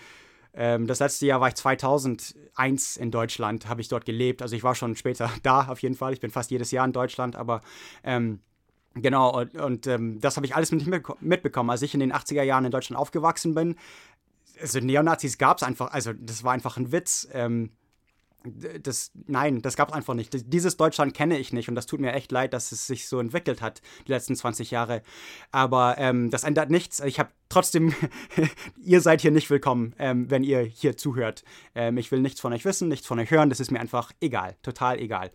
ähm, 0.54 0.88
das 0.88 1.00
letzte 1.00 1.26
Jahr 1.26 1.42
war 1.42 1.50
ich 1.50 1.56
2001 1.56 2.98
in 2.98 3.12
Deutschland, 3.12 3.68
habe 3.68 3.82
ich 3.82 3.88
dort 3.88 4.06
gelebt. 4.06 4.42
Also 4.42 4.56
ich 4.56 4.64
war 4.64 4.76
schon 4.76 4.96
später 4.96 5.30
da 5.44 5.68
auf 5.68 5.82
jeden 5.82 5.96
Fall. 5.96 6.14
Ich 6.14 6.20
bin 6.20 6.32
fast 6.32 6.52
jedes 6.52 6.72
Jahr 6.72 6.86
in 6.86 6.94
Deutschland, 6.94 7.36
aber 7.36 7.62
ähm, 8.04 8.40
genau, 8.96 9.38
und, 9.38 9.56
und 9.56 9.88
ähm, 9.88 10.20
das 10.20 10.38
habe 10.38 10.46
ich 10.46 10.56
alles 10.56 10.72
nicht 10.72 10.88
mitbekommen. 11.22 11.70
Als 11.70 11.82
ich 11.82 11.94
in 11.94 12.00
den 12.00 12.14
80er 12.14 12.44
Jahren 12.44 12.66
in 12.66 12.72
Deutschland 12.72 13.00
aufgewachsen 13.00 13.54
bin, 13.54 13.76
also 14.60 14.80
Neonazis 14.80 15.38
gab 15.38 15.58
es 15.58 15.64
einfach, 15.64 15.92
also 15.92 16.14
das 16.14 16.44
war 16.44 16.54
einfach 16.54 16.78
ein 16.78 16.92
Witz. 16.92 17.28
Ähm, 17.32 17.72
das, 18.44 19.12
nein, 19.28 19.62
das 19.62 19.76
gab 19.76 19.90
es 19.90 19.94
einfach 19.94 20.14
nicht. 20.14 20.32
Dieses 20.54 20.78
Deutschland 20.78 21.14
kenne 21.14 21.38
ich 21.38 21.54
nicht 21.54 21.70
und 21.70 21.76
das 21.76 21.86
tut 21.86 22.00
mir 22.00 22.14
echt 22.14 22.32
leid, 22.32 22.54
dass 22.54 22.72
es 22.72 22.88
sich 22.88 23.08
so 23.08 23.20
entwickelt 23.20 23.62
hat, 23.62 23.82
die 24.08 24.12
letzten 24.12 24.36
20 24.36 24.72
Jahre. 24.72 25.02
Aber 25.52 25.98
ähm, 25.98 26.30
das 26.30 26.44
ändert 26.44 26.70
nichts. 26.70 27.00
Ich 27.02 27.20
habe 27.20 27.30
trotzdem, 27.50 27.94
ihr 28.84 29.02
seid 29.02 29.22
hier 29.22 29.32
nicht 29.32 29.50
willkommen, 29.50 29.94
ähm, 30.00 30.30
wenn 30.30 30.44
ihr 30.44 30.62
hier 30.62 30.98
zuhört. 30.98 31.44
Ähm, 31.76 31.98
ich 31.98 32.12
will 32.12 32.22
nichts 32.22 32.40
von 32.40 32.54
euch 32.54 32.66
wissen, 32.66 32.88
nichts 32.88 33.08
von 33.08 33.20
euch 33.20 33.32
hören, 33.32 33.50
das 33.50 33.60
ist 33.60 33.72
mir 33.72 33.80
einfach 33.80 34.12
egal, 34.22 34.56
total 34.62 35.00
egal. 35.00 35.32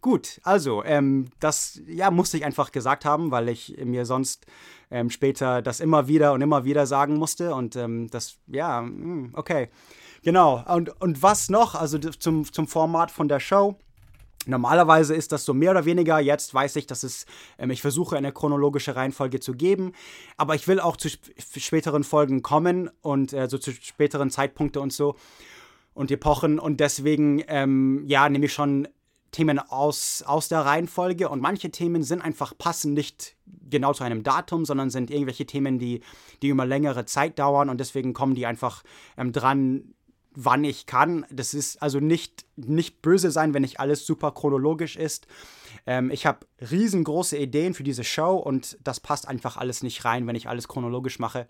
Gut, 0.00 0.40
also, 0.42 0.82
ähm, 0.84 1.28
das 1.38 1.80
ja, 1.86 2.10
musste 2.10 2.36
ich 2.36 2.44
einfach 2.44 2.72
gesagt 2.72 3.04
haben, 3.04 3.30
weil 3.30 3.48
ich 3.48 3.76
mir 3.84 4.04
sonst 4.04 4.46
ähm, 4.90 5.10
später 5.10 5.62
das 5.62 5.78
immer 5.78 6.08
wieder 6.08 6.32
und 6.32 6.42
immer 6.42 6.64
wieder 6.64 6.86
sagen 6.86 7.14
musste 7.14 7.54
und 7.54 7.76
ähm, 7.76 8.08
das, 8.10 8.38
ja, 8.48 8.80
hm, 8.80 9.30
okay. 9.34 9.68
Genau. 10.22 10.64
Und, 10.68 11.00
und 11.00 11.22
was 11.22 11.48
noch? 11.48 11.74
Also 11.74 11.98
zum, 11.98 12.50
zum 12.50 12.66
Format 12.66 13.10
von 13.10 13.28
der 13.28 13.40
Show. 13.40 13.76
Normalerweise 14.46 15.14
ist 15.14 15.30
das 15.30 15.44
so 15.44 15.54
mehr 15.54 15.70
oder 15.70 15.84
weniger. 15.84 16.18
Jetzt 16.18 16.52
weiß 16.52 16.76
ich, 16.76 16.86
dass 16.86 17.02
es, 17.02 17.26
ähm, 17.58 17.70
ich 17.70 17.80
versuche 17.80 18.16
eine 18.16 18.32
chronologische 18.32 18.96
Reihenfolge 18.96 19.40
zu 19.40 19.52
geben. 19.52 19.92
Aber 20.36 20.54
ich 20.54 20.66
will 20.66 20.80
auch 20.80 20.96
zu 20.96 21.08
späteren 21.56 22.04
Folgen 22.04 22.42
kommen 22.42 22.90
und 23.02 23.32
äh, 23.32 23.48
so 23.48 23.58
zu 23.58 23.72
späteren 23.72 24.30
Zeitpunkten 24.30 24.82
und 24.82 24.92
so 24.92 25.16
und 25.94 26.10
Epochen. 26.10 26.58
Und 26.58 26.80
deswegen, 26.80 27.42
ähm, 27.46 28.04
ja, 28.06 28.28
nehme 28.28 28.46
ich 28.46 28.52
schon 28.52 28.88
Themen 29.30 29.58
aus, 29.58 30.22
aus 30.26 30.48
der 30.48 30.60
Reihenfolge. 30.60 31.28
Und 31.28 31.40
manche 31.40 31.70
Themen 31.70 32.02
sind 32.02 32.20
einfach 32.20 32.56
passen 32.56 32.94
nicht 32.94 33.36
genau 33.70 33.92
zu 33.92 34.04
einem 34.04 34.22
Datum, 34.22 34.64
sondern 34.64 34.90
sind 34.90 35.10
irgendwelche 35.10 35.46
Themen, 35.46 35.78
die, 35.78 36.00
die 36.42 36.48
über 36.48 36.66
längere 36.66 37.06
Zeit 37.06 37.38
dauern. 37.38 37.68
Und 37.68 37.78
deswegen 37.78 38.12
kommen 38.12 38.34
die 38.34 38.46
einfach 38.46 38.82
ähm, 39.16 39.32
dran 39.32 39.94
wann 40.34 40.64
ich 40.64 40.86
kann. 40.86 41.26
Das 41.30 41.54
ist 41.54 41.82
also 41.82 42.00
nicht, 42.00 42.44
nicht 42.56 43.02
böse 43.02 43.30
sein, 43.30 43.54
wenn 43.54 43.62
nicht 43.62 43.80
alles 43.80 44.06
super 44.06 44.32
chronologisch 44.32 44.96
ist. 44.96 45.26
Ähm, 45.86 46.10
ich 46.10 46.26
habe 46.26 46.46
riesengroße 46.70 47.36
Ideen 47.36 47.74
für 47.74 47.84
diese 47.84 48.04
Show 48.04 48.36
und 48.36 48.78
das 48.82 49.00
passt 49.00 49.28
einfach 49.28 49.56
alles 49.56 49.82
nicht 49.82 50.04
rein, 50.04 50.26
wenn 50.26 50.36
ich 50.36 50.48
alles 50.48 50.68
chronologisch 50.68 51.18
mache. 51.18 51.48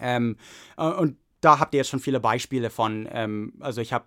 Ähm, 0.00 0.36
äh, 0.76 0.86
und 0.86 1.16
da 1.44 1.58
habt 1.60 1.74
ihr 1.74 1.78
jetzt 1.78 1.90
schon 1.90 2.00
viele 2.00 2.20
Beispiele 2.20 2.70
von. 2.70 3.06
Ähm, 3.12 3.52
also 3.60 3.80
ich 3.80 3.92
habe, 3.92 4.06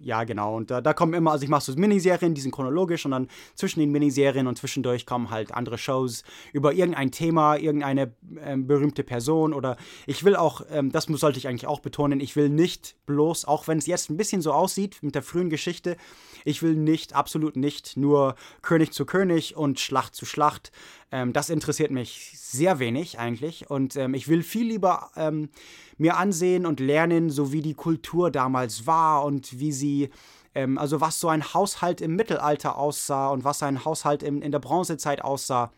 ja 0.00 0.24
genau, 0.24 0.56
und 0.56 0.70
da, 0.70 0.80
da 0.82 0.92
kommen 0.92 1.14
immer, 1.14 1.32
also 1.32 1.44
ich 1.44 1.48
mache 1.48 1.64
so 1.64 1.78
Miniserien, 1.78 2.34
die 2.34 2.40
sind 2.40 2.52
chronologisch 2.52 3.04
und 3.06 3.12
dann 3.12 3.28
zwischen 3.54 3.80
den 3.80 3.90
Miniserien 3.90 4.46
und 4.46 4.58
zwischendurch 4.58 5.06
kommen 5.06 5.30
halt 5.30 5.54
andere 5.54 5.78
Shows 5.78 6.24
über 6.52 6.74
irgendein 6.74 7.10
Thema, 7.10 7.56
irgendeine 7.56 8.12
ähm, 8.40 8.66
berühmte 8.66 9.02
Person 9.02 9.54
oder 9.54 9.78
ich 10.06 10.24
will 10.24 10.36
auch, 10.36 10.60
ähm, 10.70 10.92
das 10.92 11.04
sollte 11.06 11.38
ich 11.38 11.48
eigentlich 11.48 11.66
auch 11.66 11.80
betonen, 11.80 12.20
ich 12.20 12.36
will 12.36 12.50
nicht 12.50 12.96
bloß, 13.06 13.46
auch 13.46 13.66
wenn 13.66 13.78
es 13.78 13.86
jetzt 13.86 14.10
ein 14.10 14.18
bisschen 14.18 14.42
so 14.42 14.52
aussieht 14.52 14.98
mit 15.02 15.14
der 15.14 15.22
frühen 15.22 15.48
Geschichte, 15.48 15.96
ich 16.44 16.62
will 16.62 16.74
nicht, 16.74 17.14
absolut 17.14 17.56
nicht 17.56 17.96
nur 17.96 18.34
König 18.60 18.92
zu 18.92 19.06
König 19.06 19.56
und 19.56 19.80
Schlacht 19.80 20.14
zu 20.14 20.26
Schlacht. 20.26 20.70
Ähm, 21.14 21.32
das 21.32 21.48
interessiert 21.48 21.92
mich 21.92 22.32
sehr 22.34 22.80
wenig 22.80 23.20
eigentlich 23.20 23.70
und 23.70 23.94
ähm, 23.94 24.14
ich 24.14 24.26
will 24.26 24.42
viel 24.42 24.66
lieber 24.66 25.12
ähm, 25.14 25.48
mir 25.96 26.16
ansehen 26.16 26.66
und 26.66 26.80
lernen, 26.80 27.30
so 27.30 27.52
wie 27.52 27.62
die 27.62 27.74
Kultur 27.74 28.32
damals 28.32 28.88
war 28.88 29.24
und 29.24 29.60
wie 29.60 29.70
sie, 29.70 30.10
ähm, 30.56 30.76
also 30.76 31.00
was 31.00 31.20
so 31.20 31.28
ein 31.28 31.54
Haushalt 31.54 32.00
im 32.00 32.16
Mittelalter 32.16 32.76
aussah 32.76 33.28
und 33.28 33.44
was 33.44 33.62
ein 33.62 33.84
Haushalt 33.84 34.24
in, 34.24 34.42
in 34.42 34.50
der 34.50 34.58
Bronzezeit 34.58 35.22
aussah. 35.22 35.70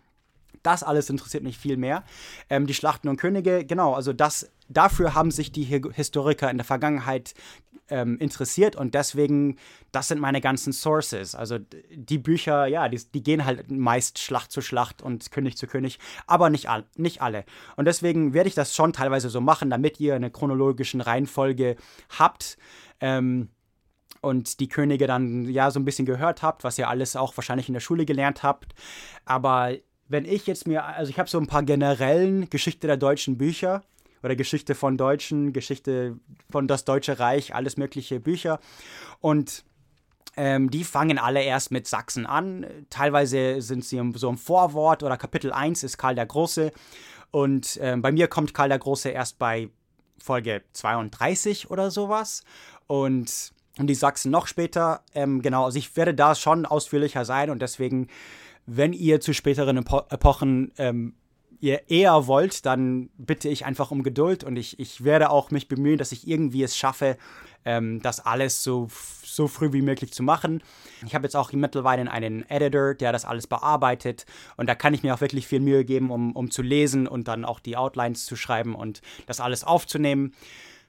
Das 0.63 0.83
alles 0.83 1.11
interessiert 1.11 1.43
mich 1.43 1.59
viel 1.59 1.77
mehr. 1.77 2.03
Ähm, 2.49 2.67
die 2.67 2.73
Schlachten 2.73 3.09
und 3.09 3.19
Könige, 3.19 3.67
genau, 3.67 3.93
also 3.93 4.15
das, 4.15 4.51
dafür 4.69 5.15
haben 5.15 5.31
sich 5.31 5.53
die 5.53 5.65
Historiker 5.65 6.51
in 6.51 6.59
der 6.59 6.65
Vergangenheit 6.65 7.35
ähm, 7.89 8.19
interessiert 8.19 8.77
und 8.77 8.95
deswegen, 8.95 9.57
das 9.93 10.09
sind 10.09 10.21
meine 10.21 10.41
ganzen 10.41 10.73
Sources. 10.73 11.35
Also 11.35 11.59
die 11.95 12.19
Bücher, 12.19 12.67
ja, 12.67 12.89
die, 12.89 13.01
die, 13.15 13.23
gehen 13.23 13.45
halt 13.45 13.71
meist 13.71 14.19
Schlacht 14.19 14.51
zu 14.51 14.61
Schlacht 14.61 15.03
und 15.03 15.31
König 15.31 15.57
zu 15.57 15.67
König, 15.67 15.99
aber 16.27 16.51
nicht, 16.51 16.69
all, 16.69 16.85
nicht 16.97 17.23
alle. 17.23 17.45
Und 17.77 17.85
deswegen 17.87 18.35
werde 18.35 18.49
ich 18.49 18.55
das 18.55 18.75
schon 18.75 18.93
teilweise 18.93 19.31
so 19.31 19.41
machen, 19.41 19.71
damit 19.71 20.01
ihr 20.01 20.15
eine 20.15 20.31
chronologische 20.31 21.05
Reihenfolge 21.05 21.77
habt. 22.19 22.57
Ähm, 23.01 23.51
und 24.23 24.59
die 24.59 24.69
Könige 24.69 25.07
dann 25.07 25.49
ja 25.49 25.71
so 25.71 25.79
ein 25.79 25.85
bisschen 25.85 26.07
gehört 26.07 26.43
habt, 26.43 26.65
was 26.65 26.79
ihr 26.79 26.89
alles 26.89 27.15
auch 27.15 27.37
wahrscheinlich 27.37 27.69
in 27.69 27.75
der 27.75 27.81
Schule 27.81 28.07
gelernt 28.07 28.43
habt. 28.43 28.75
Aber 29.25 29.77
wenn 30.09 30.25
ich 30.25 30.47
jetzt 30.49 30.67
mir, 30.67 30.85
also 30.85 31.11
ich 31.11 31.19
habe 31.19 31.29
so 31.29 31.39
ein 31.39 31.47
paar 31.47 31.63
generellen 31.63 32.49
Geschichte 32.51 32.89
der 32.89 32.97
deutschen 32.97 33.39
Bücher 33.39 33.83
oder 34.27 34.37
Geschichte 34.37 34.75
von 34.75 34.99
Deutschen, 34.99 35.53
Geschichte 35.53 36.19
von 36.51 36.67
das 36.67 36.85
Deutsche 36.85 37.21
Reich, 37.21 37.55
alles 37.55 37.77
mögliche 37.77 38.19
Bücher. 38.19 38.59
Und 39.21 39.65
ähm, 40.37 40.69
die 40.69 40.83
fangen 40.83 41.19
alle 41.19 41.43
erst 41.43 41.71
mit 41.71 41.87
Sachsen 41.87 42.27
an. 42.27 42.67
Teilweise 42.91 43.63
sind 43.63 43.85
sie 43.85 44.03
so 44.17 44.29
im 44.29 44.37
Vorwort 44.37 45.05
oder 45.05 45.17
Kapitel 45.17 45.53
1 45.53 45.85
ist 45.85 45.97
Karl 45.97 46.17
der 46.17 46.27
Große. 46.27 46.73
Und 47.31 47.79
ähm, 47.81 48.03
bei 48.03 48.11
mir 48.11 48.27
kommt 48.27 48.53
Karl 48.53 48.69
der 48.69 48.81
Große 48.81 49.11
erst 49.11 49.39
bei 49.39 49.71
Folge 50.19 50.63
32 50.73 51.71
oder 51.71 51.93
sowas. 51.93 52.43
Und, 52.89 53.53
und 53.79 53.87
die 53.87 53.95
Sachsen 53.95 54.33
noch 54.33 54.49
später. 54.49 55.05
Ähm, 55.15 55.41
genau, 55.41 55.67
also 55.67 55.79
ich 55.79 55.97
werde 55.97 56.15
da 56.15 56.35
schon 56.35 56.67
ausführlicher 56.67 57.25
sein 57.25 57.49
und 57.49 57.63
deswegen, 57.63 58.09
wenn 58.67 58.93
ihr 58.93 59.21
zu 59.21 59.33
späteren 59.33 59.77
Epo 59.77 60.03
Epochen 60.11 60.73
ähm, 60.79 61.15
ihr 61.67 61.91
eher 61.91 62.27
wollt, 62.27 62.65
dann 62.65 63.11
bitte 63.19 63.49
ich 63.49 63.67
einfach 63.67 63.91
um 63.91 64.03
Geduld 64.03 64.45
und 64.45 64.57
ich, 64.57 64.79
ich 64.79 65.05
werde 65.05 65.31
auch 65.31 65.51
mich 65.51 65.69
bemühen, 65.69 65.99
dass 65.99 66.13
ich 66.13 66.27
irgendwie 66.27 66.63
es 66.63 66.77
schaffe, 66.77 67.19
ähm, 67.65 68.01
das 68.01 68.21
alles 68.25 68.63
so, 68.63 68.89
so 69.25 69.49
früh 69.49 69.73
wie 69.73 69.83
möglich 69.83 70.13
zu 70.13 70.23
machen. 70.23 70.63
Ich 71.05 71.15
habe 71.15 71.25
jetzt 71.25 71.35
auch 71.35 71.53
mittlerweile 71.53 72.09
einen 72.11 72.49
Editor, 72.49 72.95
der 72.95 73.13
das 73.13 73.25
alles 73.25 73.47
bearbeitet 73.47 74.27
und 74.57 74.69
da 74.69 74.75
kann 74.75 74.95
ich 74.95 75.03
mir 75.03 75.15
auch 75.15 75.21
wirklich 75.21 75.47
viel 75.49 75.61
Mühe 75.61 75.85
geben, 75.85 76.11
um, 76.11 76.33
um 76.33 76.51
zu 76.51 76.63
lesen 76.63 77.09
und 77.09 77.27
dann 77.29 77.45
auch 77.45 77.59
die 77.59 77.77
Outlines 77.77 78.25
zu 78.27 78.37
schreiben 78.37 78.75
und 78.75 79.03
das 79.27 79.41
alles 79.41 79.65
aufzunehmen 79.65 80.33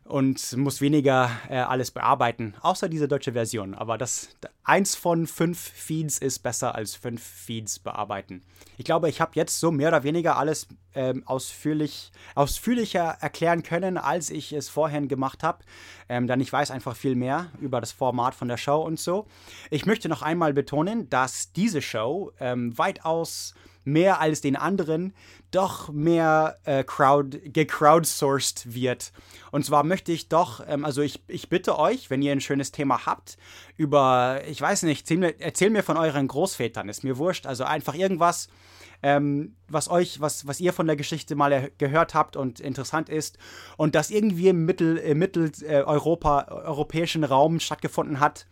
und 0.05 0.55
muss 0.57 0.79
weniger 0.79 1.31
äh, 1.50 1.57
alles 1.57 1.91
bearbeiten, 1.91 2.53
außer 2.62 2.88
diese 2.88 3.07
deutsche 3.07 3.34
Version. 3.34 3.74
Aber 3.74 3.98
das 3.98 4.29
eins 4.67 4.95
von 4.95 5.27
fünf 5.27 5.57
Feeds 5.57 6.17
ist 6.17 6.39
besser 6.39 6.75
als 6.75 6.95
fünf 6.95 7.24
Feeds 7.24 7.79
bearbeiten. 7.79 8.43
Ich 8.77 8.83
glaube, 8.83 9.09
ich 9.09 9.21
habe 9.21 9.31
jetzt 9.36 9.59
so 9.59 9.71
mehr 9.71 9.88
oder 9.88 10.03
weniger 10.03 10.38
alles 10.38 10.67
ähm, 10.93 11.24
ausführlich, 11.25 12.12
ausführlicher 12.36 13.17
erklären 13.21 13.63
können, 13.63 13.97
als 13.97 14.29
ich 14.29 14.51
es 14.51 14.67
vorhin 14.67 15.07
gemacht 15.07 15.41
habe. 15.41 15.63
Ähm, 16.09 16.27
denn 16.27 16.41
ich 16.41 16.51
weiß 16.51 16.71
einfach 16.71 16.97
viel 16.97 17.15
mehr 17.15 17.50
über 17.62 17.79
das 17.79 17.93
Format 17.93 18.36
von 18.36 18.50
der 18.50 18.57
Show 18.57 18.81
und 18.81 19.00
so. 19.00 19.25
Ich 19.71 19.86
möchte 19.86 20.09
noch 20.09 20.21
einmal 20.21 20.53
betonen, 20.53 21.09
dass 21.09 21.53
diese 21.53 21.81
Show 21.81 22.33
ähm, 22.39 22.77
weitaus 22.77 23.53
mehr 23.88 24.19
als 24.19 24.41
den 24.41 24.57
anderen 24.57 25.13
doch 25.50 25.89
mehr 25.89 26.57
äh, 26.65 26.83
crowd, 26.83 27.39
gecrowdsourced 27.45 28.74
wird. 28.74 29.13
Und 29.51 29.65
zwar 29.65 29.83
möchte 29.83 30.12
ich 30.12 30.27
doch, 30.27 30.62
ähm, 30.67 30.83
also 30.83 31.01
ich, 31.01 31.24
ich 31.27 31.47
bitte 31.47 31.79
euch, 31.79 32.09
wenn 32.09 32.21
ihr 32.21 32.33
ein 32.33 32.41
schönes 32.41 32.74
Thema 32.74 33.05
habt, 33.05 33.38
über, 33.77 34.41
ich 34.48 34.60
weiß 34.60 34.84
nicht, 34.84 35.10
erzähl 35.39 35.69
mir, 35.69 35.84
von 35.84 35.98
euren 35.98 36.27
Großvätern, 36.27 36.89
ist 36.89 37.03
mir 37.03 37.17
wurscht, 37.17 37.46
also 37.46 37.63
einfach 37.63 37.93
irgendwas, 37.93 38.50
ähm, 39.03 39.55
was 39.69 39.89
euch, 39.89 40.19
was, 40.19 40.48
was 40.48 40.60
ihr 40.60 40.74
von 40.74 40.88
der 40.88 40.96
Geschichte 40.96 41.36
mal 41.36 41.72
gehört 41.77 42.15
habt 42.15 42.36
und 42.36 42.60
interessant 42.60 43.10
ist 43.10 43.38
und 43.77 43.93
das 43.93 44.10
irgendwie 44.10 44.48
im 44.50 44.65
Mittel, 44.65 44.98
im 44.98 45.19
Mitteleuropa, 45.19 46.48
äh, 46.50 46.51
europäischen 46.51 47.24
Raum 47.24 47.60
stattgefunden 47.60 48.19
hat. 48.19 48.48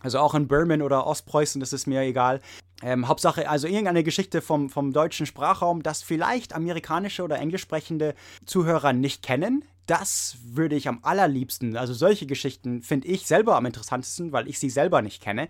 Also 0.00 0.18
auch 0.18 0.34
in 0.34 0.48
Birman 0.48 0.82
oder 0.82 1.06
Ostpreußen, 1.06 1.60
das 1.60 1.72
ist 1.72 1.86
mir 1.86 2.00
egal. 2.02 2.40
Ähm, 2.82 3.08
Hauptsache, 3.08 3.48
also 3.48 3.66
irgendeine 3.66 4.02
Geschichte 4.02 4.42
vom, 4.42 4.68
vom 4.68 4.92
deutschen 4.92 5.26
Sprachraum, 5.26 5.82
das 5.82 6.02
vielleicht 6.02 6.52
amerikanische 6.52 7.22
oder 7.22 7.38
englisch 7.38 7.62
sprechende 7.62 8.14
Zuhörer 8.44 8.92
nicht 8.92 9.22
kennen. 9.22 9.64
Das 9.86 10.36
würde 10.44 10.76
ich 10.76 10.88
am 10.88 11.00
allerliebsten, 11.02 11.76
also 11.76 11.92
solche 11.92 12.26
Geschichten 12.26 12.82
finde 12.82 13.08
ich 13.08 13.26
selber 13.26 13.56
am 13.56 13.66
interessantesten, 13.66 14.32
weil 14.32 14.48
ich 14.48 14.58
sie 14.58 14.70
selber 14.70 15.02
nicht 15.02 15.22
kenne. 15.22 15.48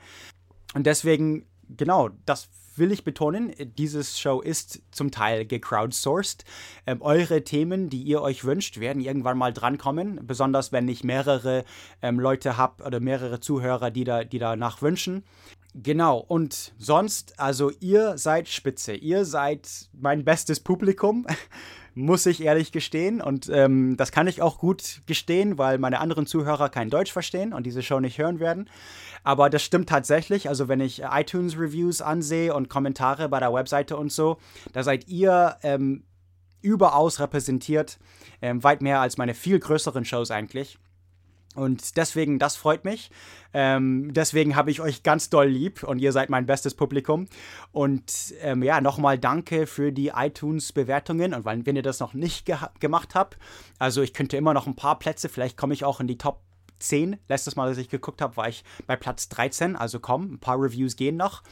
Und 0.75 0.87
deswegen, 0.87 1.47
genau, 1.69 2.11
das 2.25 2.49
will 2.77 2.93
ich 2.93 3.05
betonen, 3.05 3.53
dieses 3.77 4.19
Show 4.19 4.41
ist 4.41 4.83
zum 4.91 5.11
Teil 5.11 5.45
gecrowdsourced. 5.45 6.45
Ähm, 6.87 7.03
eure 7.03 7.45
Themen, 7.45 7.91
die 7.91 8.03
ihr 8.03 8.23
euch 8.23 8.45
wünscht, 8.45 8.81
werden 8.81 9.03
irgendwann 9.03 9.39
mal 9.39 9.53
drankommen, 9.53 10.21
besonders 10.27 10.73
wenn 10.73 10.89
ich 10.89 11.05
mehrere 11.05 11.65
ähm, 12.01 12.19
Leute 12.19 12.57
habe 12.57 12.85
oder 12.85 13.01
mehrere 13.01 13.41
Zuhörer, 13.41 13.91
die, 13.91 14.05
da, 14.05 14.25
die 14.25 14.39
danach 14.39 14.83
wünschen. 14.83 15.25
Genau, 15.75 16.19
und 16.19 16.73
sonst, 16.77 17.41
also 17.41 17.71
ihr 17.81 18.19
seid 18.19 18.49
spitze, 18.49 18.93
ihr 18.93 19.25
seid 19.25 19.89
mein 19.99 20.23
bestes 20.23 20.61
Publikum, 20.61 21.27
muss 21.95 22.27
ich 22.27 22.43
ehrlich 22.43 22.73
gestehen. 22.73 23.23
Und 23.23 23.49
ähm, 23.49 23.97
das 23.97 24.13
kann 24.13 24.27
ich 24.27 24.43
auch 24.43 24.59
gut 24.59 25.01
gestehen, 25.07 25.57
weil 25.57 25.79
meine 25.79 26.01
anderen 26.01 26.27
Zuhörer 26.27 26.69
kein 26.69 26.91
Deutsch 26.91 27.13
verstehen 27.13 27.55
und 27.55 27.65
diese 27.65 27.83
Show 27.83 28.01
nicht 28.01 28.19
hören 28.19 28.39
werden. 28.39 28.69
Aber 29.25 29.49
das 29.49 29.63
stimmt 29.63 29.89
tatsächlich. 29.89 30.49
Also 30.49 30.69
wenn 30.69 30.81
ich 30.81 31.03
iTunes-Reviews 31.11 32.03
ansehe 32.03 32.55
und 32.55 32.69
Kommentare 32.69 33.31
bei 33.31 33.41
der 33.41 33.55
Webseite 33.55 33.97
und 33.97 34.13
so, 34.13 34.37
da 34.73 34.83
seid 34.83 35.09
ihr 35.09 35.57
ähm, 35.63 36.05
überaus 36.61 37.19
repräsentiert, 37.19 37.99
ähm, 38.43 38.63
weit 38.63 38.83
mehr 38.83 39.01
als 39.01 39.17
meine 39.17 39.35
viel 39.35 39.59
größeren 39.59 40.05
Shows 40.05 40.31
eigentlich. 40.31 40.79
Und 41.55 41.97
deswegen, 41.97 42.39
das 42.39 42.57
freut 42.57 42.85
mich. 42.85 43.11
Ähm, 43.53 44.13
deswegen 44.15 44.57
habe 44.57 44.71
ich 44.71 44.81
euch 44.81 45.03
ganz 45.03 45.29
doll 45.29 45.47
lieb 45.47 45.83
und 45.83 45.99
ihr 45.99 46.13
seid 46.13 46.31
mein 46.31 46.47
bestes 46.47 46.75
Publikum. 46.75 47.27
Und 47.73 48.35
ähm, 48.41 48.63
ja, 48.63 48.81
nochmal 48.81 49.19
danke 49.19 49.67
für 49.67 49.93
die 49.93 50.09
iTunes-Bewertungen. 50.09 51.35
Und 51.35 51.45
wenn, 51.45 51.77
ihr 51.77 51.83
das 51.83 52.01
noch 52.01 52.15
nicht 52.15 52.47
ge 52.47 52.57
gemacht 52.81 53.15
habt, 53.15 53.37
also 53.79 54.01
ich 54.03 54.15
könnte 54.15 54.37
immer 54.37 54.55
noch 54.55 54.67
ein 54.67 54.77
paar 54.77 54.99
Plätze, 54.99 55.29
vielleicht 55.29 55.57
komme 55.57 55.75
ich 55.75 55.85
auch 55.85 56.01
in 56.01 56.07
die 56.07 56.19
Top 56.19 56.41
10. 56.79 57.19
Letztes 57.29 57.57
Mal, 57.57 57.69
als 57.69 57.79
ich 57.79 57.89
geguckt 57.89 58.23
habe, 58.23 58.37
war 58.37 58.49
ich 58.49 58.65
bei 58.87 58.97
Platz 58.97 59.29
13. 59.29 59.77
Also 59.77 60.01
komm, 60.01 60.35
ein 60.35 60.39
paar 60.39 60.61
Reviews 60.61 60.97
gehen 60.97 61.17
noch. 61.17 61.43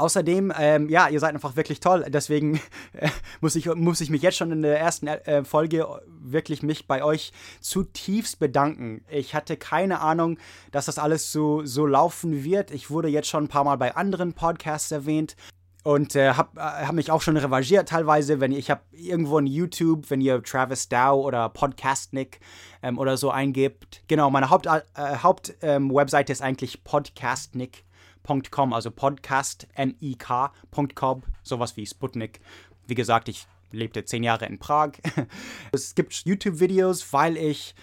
Außerdem, 0.00 0.52
ähm, 0.58 0.88
ja, 0.88 1.08
ihr 1.08 1.20
seid 1.20 1.34
einfach 1.34 1.56
wirklich 1.56 1.80
toll. 1.80 2.04
Deswegen 2.08 2.56
äh, 2.94 3.08
muss, 3.40 3.54
ich, 3.54 3.66
muss 3.74 4.00
ich 4.00 4.10
mich 4.10 4.22
jetzt 4.22 4.38
schon 4.38 4.50
in 4.50 4.62
der 4.62 4.80
ersten 4.80 5.06
äh, 5.06 5.44
Folge 5.44 5.86
wirklich 6.08 6.62
mich 6.62 6.86
bei 6.86 7.04
euch 7.04 7.32
zutiefst 7.60 8.38
bedanken. 8.38 9.04
Ich 9.10 9.34
hatte 9.34 9.56
keine 9.56 10.00
Ahnung, 10.00 10.38
dass 10.72 10.86
das 10.86 10.98
alles 10.98 11.32
so, 11.32 11.64
so 11.64 11.86
laufen 11.86 12.44
wird. 12.44 12.70
Ich 12.70 12.90
wurde 12.90 13.08
jetzt 13.08 13.28
schon 13.28 13.44
ein 13.44 13.48
paar 13.48 13.64
Mal 13.64 13.76
bei 13.76 13.94
anderen 13.94 14.32
Podcasts 14.32 14.90
erwähnt 14.90 15.36
und 15.82 16.14
äh, 16.14 16.32
habe 16.32 16.60
äh, 16.60 16.86
hab 16.86 16.92
mich 16.92 17.10
auch 17.10 17.22
schon 17.22 17.36
revanchiert 17.36 17.88
teilweise, 17.88 18.40
wenn 18.40 18.52
ich 18.52 18.70
habe 18.70 18.82
irgendwo 18.92 19.38
in 19.38 19.46
YouTube, 19.46 20.10
wenn 20.10 20.20
ihr 20.20 20.42
Travis 20.42 20.88
Dow 20.88 21.22
oder 21.24 21.48
Podcastnik 21.48 22.40
ähm, 22.82 22.98
oder 22.98 23.16
so 23.16 23.30
eingebt. 23.30 24.02
Genau, 24.08 24.30
meine 24.30 24.50
Haupt-Webseite 24.50 24.86
äh, 24.94 25.22
Haupt, 25.22 25.54
ähm, 25.62 25.90
ist 26.28 26.42
eigentlich 26.42 26.84
Podcastnik 26.84 27.84
podcast.com, 28.22 28.72
also 28.72 28.90
podcast.nik.com, 28.90 31.22
sowas 31.42 31.76
wie 31.76 31.86
Sputnik. 31.86 32.40
Wie 32.86 32.94
gesagt, 32.94 33.28
ich 33.28 33.46
lebte 33.72 34.04
zehn 34.04 34.22
Jahre 34.22 34.46
in 34.46 34.58
Prag. 34.58 34.92
es 35.72 35.94
gibt 35.94 36.14
YouTube-Videos, 36.24 37.12
weil 37.12 37.36
ich 37.36 37.74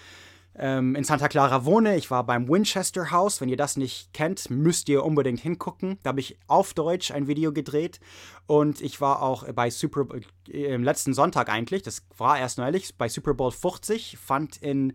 ähm, 0.58 0.96
in 0.96 1.04
Santa 1.04 1.28
Clara 1.28 1.64
wohne. 1.64 1.96
Ich 1.96 2.10
war 2.10 2.24
beim 2.24 2.48
Winchester 2.48 3.10
House. 3.10 3.40
Wenn 3.40 3.48
ihr 3.48 3.56
das 3.56 3.76
nicht 3.76 4.12
kennt, 4.12 4.50
müsst 4.50 4.88
ihr 4.88 5.04
unbedingt 5.04 5.40
hingucken. 5.40 5.98
Da 6.02 6.08
habe 6.08 6.20
ich 6.20 6.36
auf 6.46 6.74
Deutsch 6.74 7.10
ein 7.10 7.28
Video 7.28 7.52
gedreht. 7.52 8.00
Und 8.46 8.80
ich 8.80 9.00
war 9.00 9.22
auch 9.22 9.50
bei 9.52 9.70
Super 9.70 10.04
Bowl, 10.04 10.22
äh, 10.50 10.76
letzten 10.76 11.14
Sonntag 11.14 11.48
eigentlich, 11.48 11.82
das 11.82 12.02
war 12.16 12.38
erst 12.38 12.58
neulich, 12.58 12.96
bei 12.96 13.08
Super 13.08 13.34
Bowl 13.34 13.52
50, 13.52 14.18
fand 14.18 14.56
in 14.56 14.94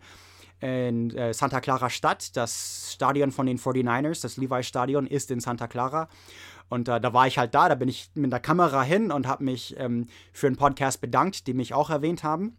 in 0.64 1.14
äh, 1.14 1.34
Santa 1.34 1.60
Clara 1.60 1.90
Stadt. 1.90 2.36
Das 2.36 2.92
Stadion 2.94 3.32
von 3.32 3.46
den 3.46 3.58
49ers, 3.58 4.22
das 4.22 4.38
Levi-Stadion, 4.38 5.06
ist 5.06 5.30
in 5.30 5.40
Santa 5.40 5.66
Clara. 5.66 6.08
Und 6.70 6.88
äh, 6.88 7.00
da 7.00 7.12
war 7.12 7.26
ich 7.26 7.36
halt 7.36 7.54
da, 7.54 7.68
da 7.68 7.74
bin 7.74 7.88
ich 7.88 8.10
mit 8.14 8.32
der 8.32 8.40
Kamera 8.40 8.82
hin 8.82 9.12
und 9.12 9.26
habe 9.26 9.44
mich 9.44 9.76
ähm, 9.78 10.06
für 10.32 10.46
einen 10.46 10.56
Podcast 10.56 11.02
bedankt, 11.02 11.46
die 11.46 11.52
mich 11.52 11.74
auch 11.74 11.90
erwähnt 11.90 12.24
haben. 12.24 12.56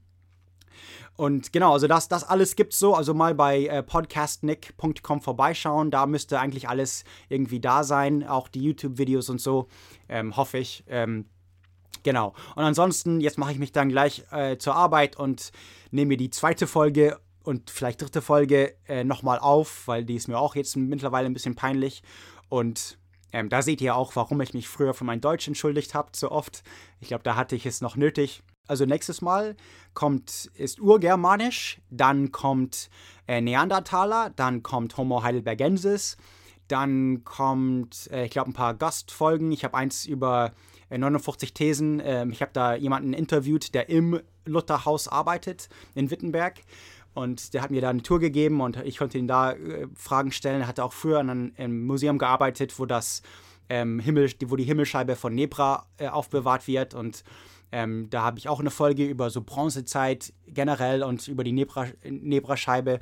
Und 1.16 1.52
genau, 1.52 1.74
also 1.74 1.88
das, 1.88 2.08
das 2.08 2.24
alles 2.24 2.56
gibt's 2.56 2.78
so. 2.78 2.94
Also 2.94 3.14
mal 3.16 3.34
bei 3.34 3.66
äh, 3.66 3.82
podcastnick.com 3.82 5.22
vorbeischauen. 5.22 5.90
Da 5.90 6.06
müsste 6.06 6.40
eigentlich 6.40 6.70
alles 6.70 7.06
irgendwie 7.30 7.60
da 7.60 7.84
sein. 7.84 8.28
Auch 8.28 8.50
die 8.50 8.62
YouTube-Videos 8.62 9.30
und 9.30 9.42
so, 9.42 9.68
ähm, 10.10 10.38
hoffe 10.38 10.60
ich. 10.60 10.84
Ähm, 10.88 11.26
genau. 12.04 12.36
Und 12.56 12.64
ansonsten, 12.66 13.22
jetzt 13.22 13.40
mache 13.40 13.54
ich 13.54 13.60
mich 13.60 13.72
dann 13.72 13.90
gleich 13.90 14.26
äh, 14.32 14.58
zur 14.58 14.76
Arbeit 14.76 15.18
und 15.18 15.52
nehme 15.90 16.10
mir 16.10 16.18
die 16.18 16.30
zweite 16.30 16.68
Folge 16.68 17.18
und 17.46 17.70
vielleicht 17.70 18.02
dritte 18.02 18.22
Folge 18.22 18.76
äh, 18.88 19.04
nochmal 19.04 19.40
auf, 19.40 19.88
weil 19.88 20.04
die 20.04 20.16
ist 20.16 20.28
mir 20.28 20.38
auch 20.38 20.56
jetzt 20.56 20.76
mittlerweile 20.76 21.28
ein 21.28 21.34
bisschen 21.34 21.56
peinlich. 21.56 22.04
Und 22.50 22.98
ähm, 23.32 23.50
da 23.50 23.62
seht 23.62 23.82
ihr 23.82 23.96
auch, 23.96 24.16
warum 24.16 24.42
ich 24.42 24.54
mich 24.54 24.68
früher 24.68 24.94
für 24.94 25.04
mein 25.04 25.22
Deutsch 25.22 25.48
entschuldigt 25.48 25.94
habe, 25.94 26.10
so 26.16 26.32
oft. 26.32 26.64
Ich 27.00 27.10
glaube, 27.10 27.24
da 27.24 27.36
hatte 27.36 27.56
ich 27.56 27.66
es 27.66 27.82
noch 27.82 27.96
nötig. 27.96 28.44
Also 28.68 28.86
nächstes 28.86 29.22
Mal 29.22 29.56
kommt, 29.94 30.50
ist 30.56 30.80
Urgermanisch, 30.80 31.82
dann 31.90 32.32
kommt 32.32 32.90
äh, 33.28 33.42
Neandertaler, 33.42 34.32
dann 34.36 34.64
kommt 34.64 34.98
Homo 34.98 35.22
heidelbergensis, 35.22 36.18
dann 36.68 37.24
kommt, 37.24 38.10
äh, 38.12 38.26
ich 38.26 38.32
glaube, 38.32 38.50
ein 38.50 38.54
paar 38.54 38.74
Gastfolgen. 38.74 39.52
Ich 39.52 39.64
habe 39.64 39.78
eins 39.78 40.06
über 40.06 40.54
59 40.90 41.50
äh, 41.50 41.54
Thesen. 41.54 42.02
Ähm, 42.04 42.32
ich 42.32 42.42
habe 42.42 42.52
da 42.54 42.76
jemanden 42.76 43.14
interviewt, 43.14 43.74
der 43.76 43.90
im 43.90 44.20
Lutherhaus 44.46 45.08
arbeitet 45.08 45.70
in 45.94 46.10
Wittenberg. 46.10 46.62
Und 47.16 47.54
der 47.54 47.62
hat 47.62 47.72
mir 47.72 47.82
da 47.82 47.90
eine 47.90 48.04
Tour 48.04 48.20
gegeben 48.20 48.62
und 48.62 48.78
ich 48.84 48.98
konnte 48.98 49.18
ihn 49.18 49.28
da 49.28 49.54
äh, 49.54 49.88
Fragen 49.96 50.32
stellen. 50.32 50.62
Er 50.62 50.68
hatte 50.68 50.84
auch 50.84 50.94
früher 50.94 51.20
an 51.20 51.54
einem 51.58 51.86
Museum 51.86 52.18
gearbeitet, 52.18 52.78
wo 52.78 52.86
das 52.86 53.24
ähm, 53.70 54.00
Himmel, 54.00 54.30
wo 54.48 54.58
die 54.58 54.66
Himmelscheibe 54.66 55.16
von 55.16 55.34
Nebra 55.34 55.88
äh, 55.98 56.10
aufbewahrt 56.10 56.68
wird. 56.68 56.94
Und 56.94 57.24
ähm, 57.72 58.10
da 58.10 58.22
habe 58.22 58.38
ich 58.38 58.50
auch 58.50 58.60
eine 58.60 58.70
Folge 58.70 59.06
über 59.06 59.30
so 59.30 59.42
Bronzezeit 59.42 60.34
generell 60.46 61.04
und 61.04 61.28
über 61.30 61.46
die 61.46 61.54
Nebra, 61.54 61.88
Nebra-Scheibe 62.04 63.00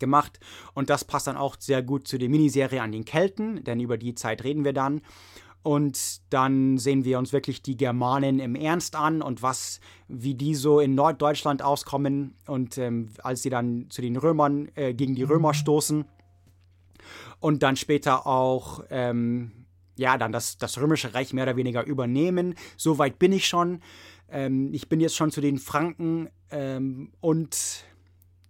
gemacht. 0.00 0.40
Und 0.74 0.90
das 0.90 1.04
passt 1.04 1.28
dann 1.28 1.36
auch 1.36 1.56
sehr 1.58 1.82
gut 1.82 2.08
zu 2.08 2.18
der 2.18 2.28
Miniserie 2.28 2.82
an 2.82 2.92
den 2.92 3.04
Kelten, 3.04 3.62
denn 3.64 3.80
über 3.80 3.98
die 3.98 4.14
Zeit 4.14 4.44
reden 4.44 4.64
wir 4.64 4.72
dann. 4.72 5.00
Und 5.62 6.20
dann 6.32 6.78
sehen 6.78 7.04
wir 7.04 7.18
uns 7.18 7.32
wirklich 7.32 7.62
die 7.62 7.76
Germanen 7.76 8.38
im 8.38 8.54
Ernst 8.54 8.96
an 8.96 9.20
und 9.22 9.42
was, 9.42 9.80
wie 10.06 10.34
die 10.34 10.54
so 10.54 10.80
in 10.80 10.94
Norddeutschland 10.94 11.62
auskommen 11.62 12.34
und 12.46 12.78
ähm, 12.78 13.10
als 13.22 13.42
sie 13.42 13.50
dann 13.50 13.86
zu 13.90 14.00
den 14.00 14.16
Römern, 14.16 14.68
äh, 14.76 14.94
gegen 14.94 15.14
die 15.14 15.24
Römer 15.24 15.54
stoßen. 15.54 16.04
Und 17.40 17.62
dann 17.62 17.76
später 17.76 18.26
auch, 18.26 18.84
ähm, 18.90 19.52
ja, 19.96 20.16
dann 20.16 20.32
das, 20.32 20.58
das 20.58 20.78
Römische 20.78 21.14
Reich 21.14 21.32
mehr 21.32 21.44
oder 21.44 21.56
weniger 21.56 21.84
übernehmen. 21.84 22.54
Soweit 22.76 23.18
bin 23.18 23.32
ich 23.32 23.46
schon. 23.46 23.80
Ähm, 24.30 24.72
ich 24.72 24.88
bin 24.88 25.00
jetzt 25.00 25.16
schon 25.16 25.30
zu 25.30 25.40
den 25.40 25.58
Franken 25.58 26.28
ähm, 26.50 27.12
und 27.20 27.84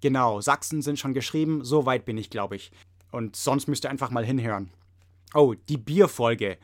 genau, 0.01 0.41
Sachsen 0.41 0.83
sind 0.83 0.99
schon 0.99 1.15
geschrieben. 1.15 1.65
Soweit 1.65 2.05
bin 2.05 2.19
ich, 2.19 2.31
glaube 2.31 2.57
ich. 2.57 2.71
Und 3.11 3.37
sonst 3.37 3.67
müsst 3.69 3.85
ihr 3.85 3.91
einfach 3.91 4.11
mal 4.11 4.25
hinhören. 4.25 4.71
Oh, 5.35 5.55
die 5.69 5.77
Bierfolge. 5.77 6.59